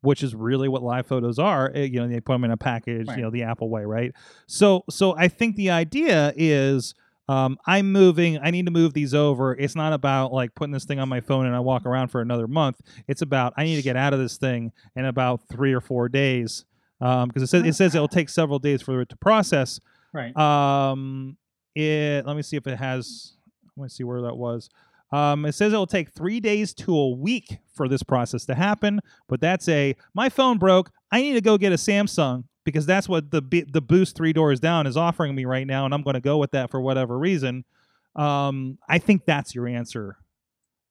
[0.00, 1.72] Which is really what live photos are.
[1.74, 3.08] Uh, You know, they put them in a package.
[3.08, 3.18] Right.
[3.18, 4.12] You know, the Apple way, right?
[4.46, 6.94] So, so I think the idea is
[7.28, 8.38] um, I'm moving.
[8.42, 9.54] I need to move these over.
[9.54, 12.20] It's not about like putting this thing on my phone and I walk around for
[12.20, 12.80] another month.
[13.06, 16.08] It's about I need to get out of this thing in about three or four
[16.08, 16.64] days
[16.98, 19.78] because it says it says it'll take several days for it to process.
[20.12, 20.34] Right.
[20.36, 21.36] Um,
[21.74, 22.26] it.
[22.26, 23.34] Let me see if it has.
[23.76, 24.70] Let me see where that was.
[25.10, 28.54] Um, it says it will take three days to a week for this process to
[28.54, 30.90] happen, but that's a my phone broke.
[31.10, 33.40] I need to go get a Samsung because that's what the
[33.72, 36.36] the Boost three doors down is offering me right now, and I'm going to go
[36.36, 37.64] with that for whatever reason.
[38.16, 40.18] Um, I think that's your answer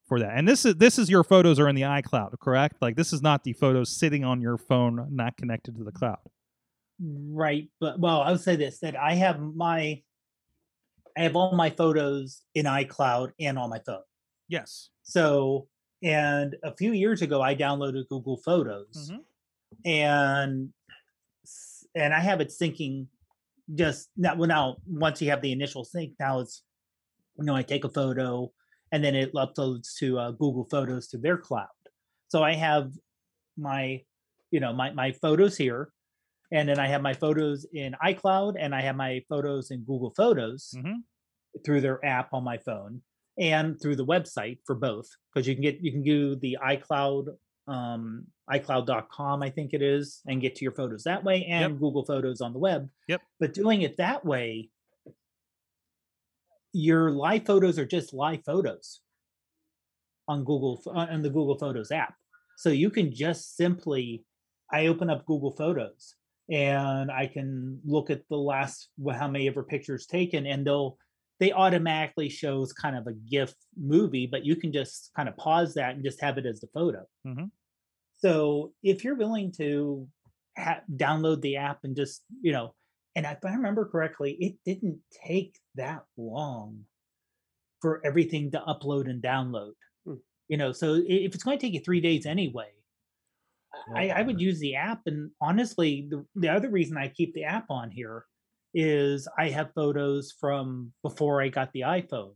[0.08, 0.32] for that.
[0.36, 2.78] And this is this is your photos are in the iCloud, correct?
[2.82, 6.20] Like this is not the photos sitting on your phone, not connected to the cloud.
[7.00, 7.70] Right.
[7.80, 10.02] But well, I would say this that I have my
[11.18, 14.04] I have all my photos in iCloud and on my phone.
[14.48, 14.90] Yes.
[15.04, 15.68] So
[16.04, 19.20] and a few years ago I downloaded Google Photos Mhm.
[19.86, 20.74] and
[21.96, 23.08] and I have it syncing
[23.74, 24.36] just now.
[24.36, 26.64] Well, now once you have the initial sync, now it's
[27.38, 28.52] you know I take a photo
[28.92, 31.68] and then it uploads to uh, Google Photos to their cloud.
[32.30, 32.92] So I have
[33.58, 34.04] my
[34.52, 35.92] you know my my photos here,
[36.52, 40.14] and then I have my photos in iCloud and I have my photos in Google
[40.16, 41.04] Photos Mhm.
[41.66, 43.02] through their app on my phone
[43.38, 47.38] and through the website for both because you can get you can do the iCloud
[47.68, 52.06] um iCloud.com I think it is and get to your photos that way and Google
[52.06, 52.90] Photos on the web.
[53.08, 53.22] Yep.
[53.40, 54.70] But doing it that way
[56.74, 59.02] your live photos are just live photos
[60.28, 62.16] on Google on the Google Photos app.
[62.58, 64.26] So you can just simply
[64.72, 66.16] I open up Google Photos
[66.50, 70.98] and I can look at the last how many ever pictures taken and they'll
[71.40, 75.76] they automatically shows kind of a GIF movie, but you can just kind of pause
[75.76, 77.06] that and just have it as the photo.
[77.26, 77.52] Mhm.
[78.20, 80.08] So if you're willing to
[80.58, 82.74] ha- download the app and just you know,
[83.16, 86.86] and if I remember correctly, it didn't take that long
[87.82, 89.74] for everything to upload and download.
[90.06, 90.16] Hmm.
[90.48, 92.72] You know, so if it's going to take you three days anyway,
[93.96, 95.02] I, I would use the app.
[95.06, 98.26] And honestly, the, the other reason I keep the app on here
[98.74, 102.34] is I have photos from before I got the iPhone,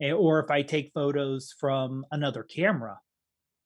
[0.00, 2.98] eh, or if I take photos from another camera,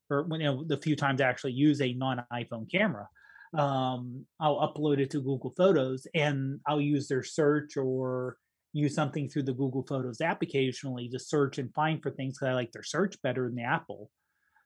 [0.09, 3.09] or when you know the few times I actually use a non-iPhone camera,
[3.55, 8.37] um, I'll upload it to Google Photos and I'll use their search or
[8.73, 12.53] use something through the Google Photos app occasionally to search and find for things because
[12.53, 14.11] I like their search better than the Apple.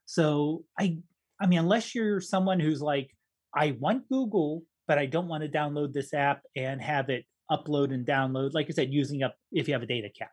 [0.05, 0.99] So I
[1.41, 3.11] I mean, unless you're someone who's like,
[3.55, 7.93] I want Google, but I don't want to download this app and have it upload
[7.93, 10.31] and download, like I said, using up if you have a data cap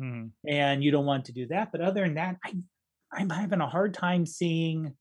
[0.00, 0.32] Mhm.
[0.46, 1.70] and you don't want to do that.
[1.72, 2.54] But other than that, I
[3.10, 4.94] I'm having a hard time seeing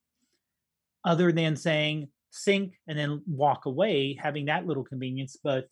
[1.03, 5.35] other than saying sync and then walk away, having that little convenience.
[5.43, 5.67] But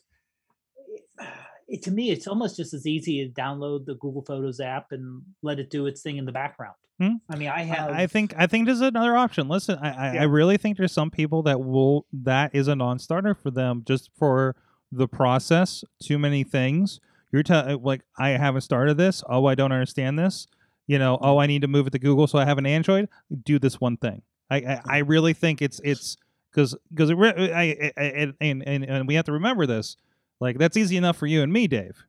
[1.68, 5.22] it, to me, it's almost just as easy to download the Google Photos app and
[5.42, 6.76] let it do its thing in the background.
[7.00, 7.16] Hmm.
[7.30, 9.50] I mean, I have I think I think there's another option.
[9.50, 10.22] Listen, I I, Yeah.
[10.22, 14.10] I really think there's some people that will that is a non-starter for them just
[14.18, 14.56] for
[14.92, 15.84] the process.
[16.02, 17.02] Too many things.
[17.34, 19.24] You're telling like I haven't started this.
[19.28, 20.48] Oh, I don't understand this.
[20.88, 21.18] You know.
[21.20, 23.10] Oh, I need to move it to Google, so I have an Android.
[23.44, 24.22] Do this one thing.
[24.50, 26.16] I I, I really think it's it's
[26.50, 29.98] because because it, re- I, I, I and, and and we have to remember this.
[30.42, 32.04] Like that's easy enough for you and me, Dave.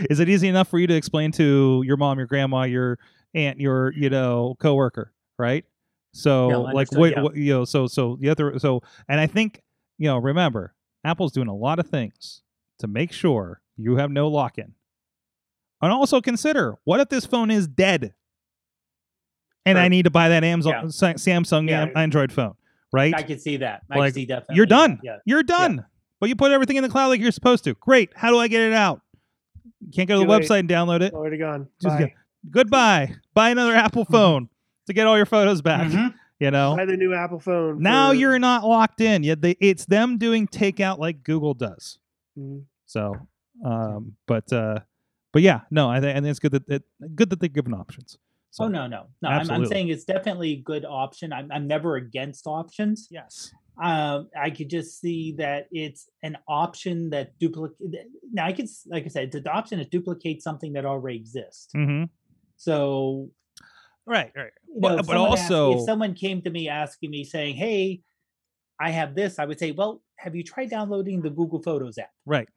[0.10, 3.00] Is it easy enough for you to explain to your mom, your grandma, your
[3.34, 5.66] aunt, your you know coworker, right?
[6.14, 7.22] So Yeah, like what, yeah.
[7.22, 9.62] what you know, so so the other so and I think
[9.98, 10.74] you know remember
[11.04, 12.42] Apple's doing a lot of things
[12.80, 14.74] to make sure you have no lock-in,
[15.82, 18.14] and also consider what if this phone is dead,
[19.66, 21.12] and I need to buy that Amazon Yeah.
[21.14, 21.88] Samsung Yeah.
[21.96, 22.56] Android phone,
[22.92, 23.14] right?
[23.16, 23.82] I can see that.
[23.90, 24.56] I Like, can see definitely.
[24.58, 25.00] You're done.
[25.04, 25.18] Yeah.
[25.26, 25.86] You're done.
[26.26, 27.76] But you put everything in the cloud like you're supposed to.
[27.76, 28.10] Great.
[28.16, 29.00] How do I get it out?
[29.80, 30.42] You can't go to Too the late.
[30.42, 31.14] website and download it.
[31.14, 31.68] Already gone.
[31.80, 32.02] Just Bye.
[32.02, 32.10] go-
[32.50, 33.14] Goodbye.
[33.36, 34.50] Buy another Apple phone
[34.88, 35.92] to get all your photos back.
[35.92, 36.16] Mhm.
[36.40, 36.76] You know.
[36.76, 37.80] Buy the new Apple phone.
[37.80, 39.22] Now for- you're not locked in.
[39.22, 42.00] Yet they, it's them doing takeout like Google does.
[42.36, 42.64] Mhm.
[42.88, 43.14] So,
[43.64, 44.80] um, but uh,
[45.32, 48.18] but yeah, no, I think and it's good that it, good that they're given options.
[48.50, 49.30] So, Oh no, no, no.
[49.30, 49.68] I'm, I'm Absolutely.
[49.68, 51.32] saying it's definitely a good option.
[51.32, 53.10] I'm, I'm never against options.
[53.12, 53.52] Yes.
[53.82, 57.78] Um, I could just see that it's an option that duplicate.
[58.32, 61.68] Now I could, like I said, it's an option that duplicates something that already exists.
[61.76, 62.06] Mm-hmm.
[62.58, 63.30] So,
[64.08, 64.32] Right.
[64.36, 64.52] Right.
[64.68, 68.02] know, if but someone asked- also- if someone came to me asking me saying, "Hey,
[68.80, 72.12] I have this," I would say, "Well, have you tried downloading the Google Photos app
[72.26, 72.48] Right.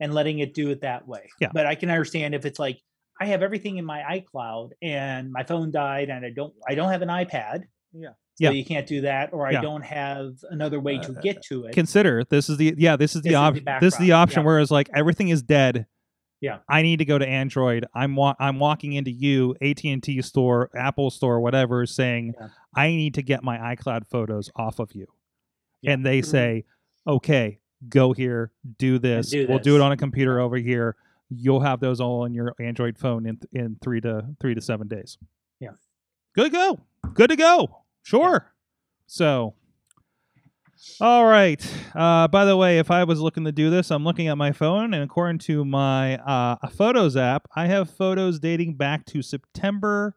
[0.00, 1.50] and letting it do it that way?" Yeah.
[1.54, 2.80] But I can understand if it's like
[3.20, 6.90] I have everything in my iCloud and my phone died and I don't, I don't
[6.90, 7.64] have an iPad.
[7.92, 8.14] Yeah.
[8.34, 8.50] So Yeah.
[8.52, 9.60] you can't do that, or I Yeah.
[9.60, 11.72] don't have another way to Uh, get to it.
[11.74, 14.40] consider this is the yeah this is the This is option this is the option
[14.40, 14.46] yeah.
[14.46, 15.86] where it's like everything is dead
[16.40, 16.58] Yeah.
[16.68, 21.10] i need to go to android i'm wa- i'm walking into you at&t store apple
[21.10, 22.48] store whatever saying Yeah.
[22.74, 25.06] i need to get my icloud photos off of you
[25.82, 25.92] Yeah.
[25.92, 26.24] and they Mhm.
[26.26, 26.64] say
[27.06, 27.58] okay
[27.88, 30.96] go here do this do we'll do it on a computer over here
[31.28, 34.88] you'll have those all in your android phone in in three to three to seven
[34.88, 35.18] days
[35.60, 35.72] Yeah.
[36.34, 36.80] good to go
[37.12, 38.52] good to go sure
[39.06, 39.54] so
[41.00, 41.64] all right.
[41.94, 44.50] Uh, by the way, if I was looking to do this, I'm looking at my
[44.50, 50.16] phone, and according to my uh, Photos app, I have photos dating back to September.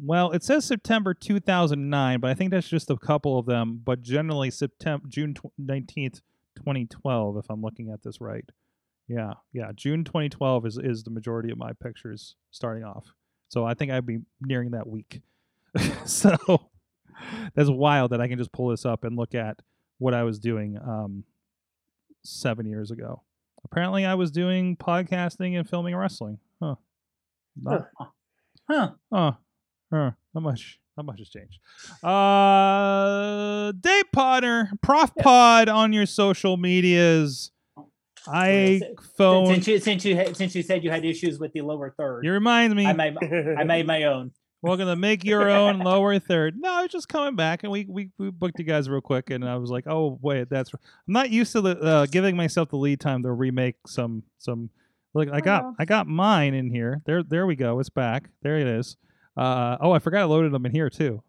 [0.00, 3.80] Well, it says September 2009, but I think that's just a couple of them.
[3.84, 6.20] But generally, September June 19th,
[6.56, 8.44] 2012, if I'm looking at this right.
[9.08, 9.70] Yeah, yeah.
[9.74, 13.06] June 2012 is is the majority of my pictures starting off.
[13.48, 15.20] So I think I'd be nearing that week.
[16.04, 16.36] so
[17.54, 19.60] that's wild that I can just pull this up and look at
[19.98, 21.24] what I was doing um,
[22.24, 23.22] seven years ago.
[23.64, 26.38] Apparently, I was doing podcasting and filming wrestling.
[26.62, 26.76] Huh.
[27.60, 27.88] Not,
[28.68, 28.90] Huh.
[29.12, 29.32] huh.
[29.92, 30.10] Huh.
[30.34, 30.78] Not much.
[30.96, 31.58] Not much has changed.
[32.02, 37.50] Uh, Dave Potter, Prof Pod on your social medias.
[38.26, 38.80] I
[39.18, 39.46] phone.
[39.54, 42.32] Since you since you since you said you had issues with the lower third, You
[42.32, 42.86] remind me.
[42.86, 43.16] I made
[43.58, 44.32] I made my own.
[44.62, 46.54] Welcome to make your own lower third.
[46.58, 49.30] No, I was just coming back, and we, we we booked you guys real quick,
[49.30, 50.72] and I was like, oh wait, that's.
[50.72, 50.80] I'm
[51.12, 54.70] not used to the, uh, giving myself the lead time to remake some some.
[55.14, 57.02] Look, I got I got mine in here.
[57.04, 57.78] There there we go.
[57.80, 58.30] It's back.
[58.42, 58.96] There it is.
[59.36, 61.22] Uh oh, I forgot I loaded them in here too.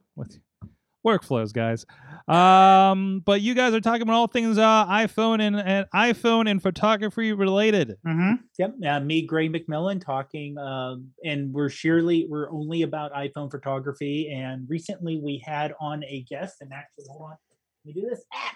[1.08, 1.86] Workflows, guys.
[2.28, 6.62] Um, but you guys are talking about all things uh iPhone and, and iPhone and
[6.62, 7.96] photography related.
[8.06, 8.34] Mm-hmm.
[8.60, 8.76] Yep.
[8.86, 14.30] Uh, me, Gray McMillan, talking, um, and we're surely we're only about iPhone photography.
[14.30, 17.38] And recently we had on a guest, and actually, hold on,
[17.86, 18.24] let me do this.
[18.34, 18.56] Ah!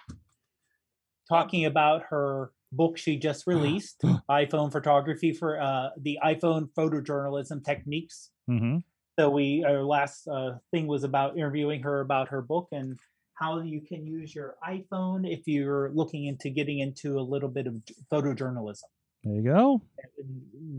[1.30, 8.32] Talking about her book she just released, iPhone photography for uh, the iPhone photojournalism techniques.
[8.50, 8.80] Mm-hmm.
[9.20, 12.98] So we our last uh, thing was about interviewing her about her book and
[13.34, 17.68] how you can use your iPhone if you're looking into getting into a little bit
[17.68, 18.84] of j- photojournalism
[19.24, 19.82] There you go.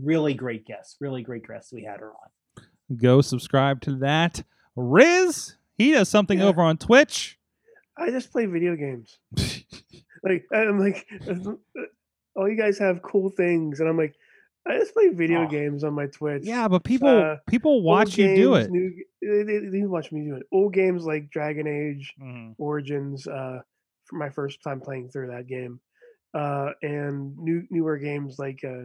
[0.01, 2.97] really great guest, really great guest we had her on.
[2.97, 4.43] Go subscribe to that.
[4.75, 6.45] Riz, he does something Yeah.
[6.45, 7.37] over on Twitch.
[7.97, 9.19] I just play video games.
[10.25, 11.05] Like I'm like,
[12.37, 14.15] all you guys have cool things, and I'm like,
[14.67, 15.47] I just play video Aw.
[15.47, 16.43] games on my Twitch.
[16.45, 18.69] yeah, but people Uh, people watch you do it.
[18.71, 20.43] New, they, they, they watch me do it.
[20.51, 22.55] Old games like Dragon Age, Mhm.
[22.57, 23.59] Origins, uh,
[24.05, 25.79] for my first time playing through that game,
[26.33, 28.83] uh, and new newer games like uh,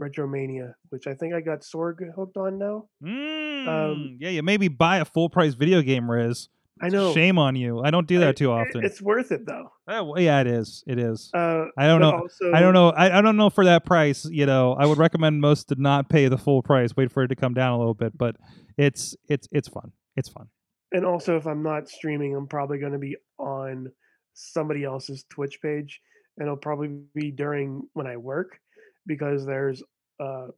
[0.00, 2.88] Retromania, which I think I got Sorg hooked on now.
[3.02, 6.48] Mm, yeah, you maybe buy a full price video game, Riz.
[6.80, 7.12] I know.
[7.14, 7.80] Shame on you.
[7.80, 8.84] I don't do I- that too often.
[8.84, 9.70] It's worth it though.
[9.88, 10.82] Oh, yeah, it is.
[10.86, 11.30] It is.
[11.34, 12.12] Uh, I don't know.
[12.12, 12.90] Also, I don't know.
[12.90, 14.24] I, I don't know for that price.
[14.24, 16.96] You know, I would recommend most to not pay the full price.
[16.96, 18.36] Wait for it to come down a little bit, but
[18.78, 19.92] it's it's it's fun.
[20.16, 20.48] It's fun.
[20.92, 23.90] and also if I'm not streaming, I'm probably going to be on
[24.34, 26.00] somebody else's Twitch page,
[26.38, 28.58] and it'll probably be during when I work
[29.06, 29.82] because there's
[30.20, 30.48] uh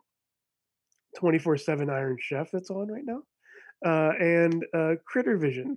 [1.21, 3.23] 24/7 Iron Chef that's on right now,
[3.85, 5.77] uh, and uh, Critter Vision,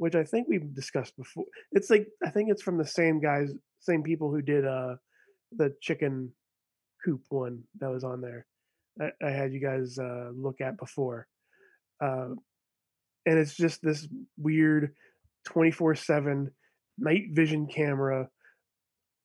[0.00, 1.44] which I think we've discussed before.
[1.72, 4.96] It's like I think it's from the same guys, same people who did uh
[5.52, 6.32] the chicken
[7.04, 8.46] coop one that was on there.
[9.00, 11.26] I, I had you guys uh, look at before.
[12.02, 12.30] Uh,
[13.26, 14.94] and it's just this weird
[15.48, 16.48] 24/7
[16.98, 18.28] night vision camera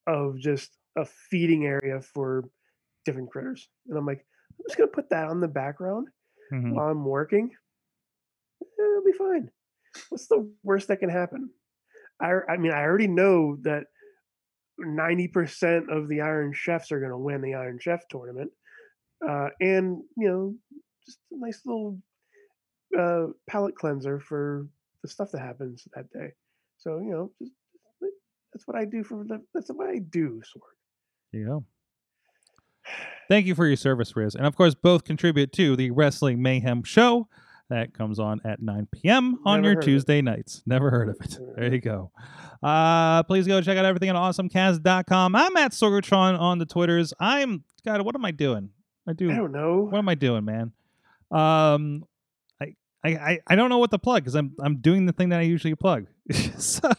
[0.08, 2.44] of just a feeding area for
[3.06, 3.70] different critters.
[3.88, 4.26] And I'm like,
[4.60, 6.08] I'm just gonna put that on the background
[6.52, 6.74] Mhm.
[6.74, 7.50] while I'm working.
[8.62, 9.52] Eh, It'll be fine.
[10.10, 11.50] What's the worst that can happen?
[12.22, 13.86] I I mean I already know that
[14.80, 18.52] 90% of the Iron Chefs are gonna win the Iron Chef tournament.
[19.28, 20.56] Uh, and you know,
[21.06, 21.98] just a nice little
[22.98, 24.68] uh, palate cleanser for
[25.02, 26.34] the stuff that happens that day.
[26.78, 27.54] So you know, just,
[28.54, 30.42] that's what I do for the, that's what I do.
[30.42, 30.62] Sorg.
[31.32, 31.66] There you go.
[33.28, 34.36] Thank you for your service, Riz.
[34.36, 37.28] And of course, both contribute to the Wrestling Mayhem show
[37.70, 39.40] that comes on at 9 p.m.
[39.46, 39.82] on Never your.
[39.82, 40.62] Tuesday nights.
[40.66, 41.38] Never heard of it.
[41.56, 42.12] There you go.
[42.62, 45.36] Uh, please go check out everything on awesomecast.com.
[45.36, 47.14] I'm at Sorgatron on the Twitters.
[47.20, 48.70] I'm, God, what am I doing?
[49.08, 49.32] I do.
[49.32, 49.88] I don't know.
[49.90, 50.72] what am I doing, man?
[51.32, 52.06] Um,
[52.62, 55.40] I, I, I, don't know what to plug because I'm, I'm doing the thing that
[55.40, 56.08] I usually plug.
[56.58, 56.90] so,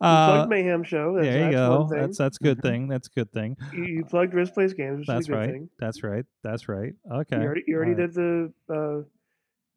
[0.00, 1.14] uh, plugged Mayhem Show.
[1.14, 1.88] That's, there you that's go.
[1.90, 2.88] That's that's a good thing.
[2.88, 3.56] That's a good thing.
[3.72, 5.50] you, you plugged Riz Plays Games, which That's is a good right.
[5.50, 5.70] thing.
[5.78, 6.24] That's right.
[6.42, 6.92] That's right.
[7.12, 7.36] Okay.
[7.36, 8.14] You already, you already right.
[8.14, 8.52] did the.
[8.72, 9.02] Uh,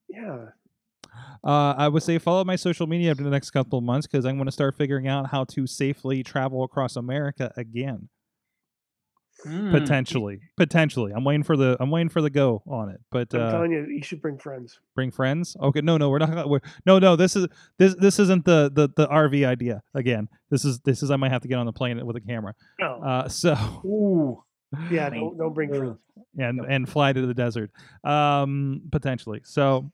[0.10, 0.48] yeah,
[1.44, 4.26] Uh, I would say follow my social media over the next couple of months because
[4.26, 8.10] I'm going to start figuring out how to safely travel across America again.
[9.44, 9.72] Hmm.
[9.72, 11.14] Potentially, potentially.
[11.14, 13.02] I'm waiting for the I'm waiting for the go on it.
[13.12, 14.80] But I'm uh, telling you, you should bring friends.
[14.94, 15.58] bring friends.
[15.60, 16.48] Okay, no, no, we're not.
[16.48, 17.16] We're, no, no.
[17.16, 20.30] This is this this isn't the, the the RV idea again.
[20.50, 22.54] This is this is I might have to get on the plane with a camera.
[22.82, 24.44] Oh, Uh, so Ooh.
[24.92, 25.98] yeah, don't, don't bring friends.
[26.38, 27.72] and and fly to the desert
[28.04, 29.92] um potentially so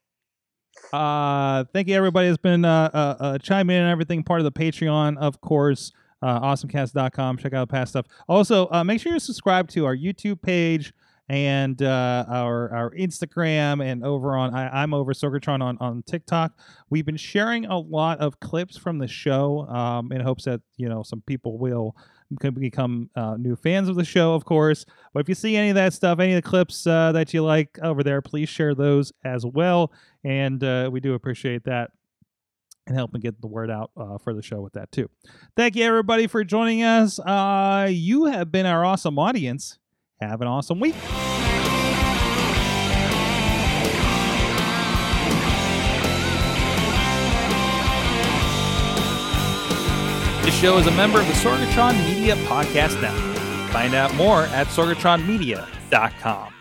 [0.93, 4.43] uh thank you everybody that's been uh, uh, uh chiming in and everything part of
[4.43, 5.91] the patreon of course
[6.21, 10.41] uh awesomecast.com check out past stuff also uh make sure you subscribe to our youtube
[10.41, 10.93] page
[11.29, 16.53] and uh our our instagram and over on I, i'm over sorgatron on on tiktok
[16.89, 20.87] we've been sharing a lot of clips from the show um in hopes that you
[20.87, 21.95] know some people will
[22.35, 24.85] become uh, new fans of the show, of course.
[25.13, 27.43] But if you see any of that stuff, any of the clips uh, that you
[27.43, 29.91] like over there, please share those as well.
[30.23, 31.91] And uh, we do appreciate that.
[32.87, 35.09] And helping get the word out uh, for the show with that too.
[35.55, 37.19] Thank you everybody for joining us.
[37.19, 39.79] Uh, you have been our awesome audience.
[40.19, 40.95] Have an awesome week.
[50.43, 53.37] This show is a member of the Sorgatron Media Podcast Network.
[53.71, 56.53] Find out more at sorgatronmedia.com.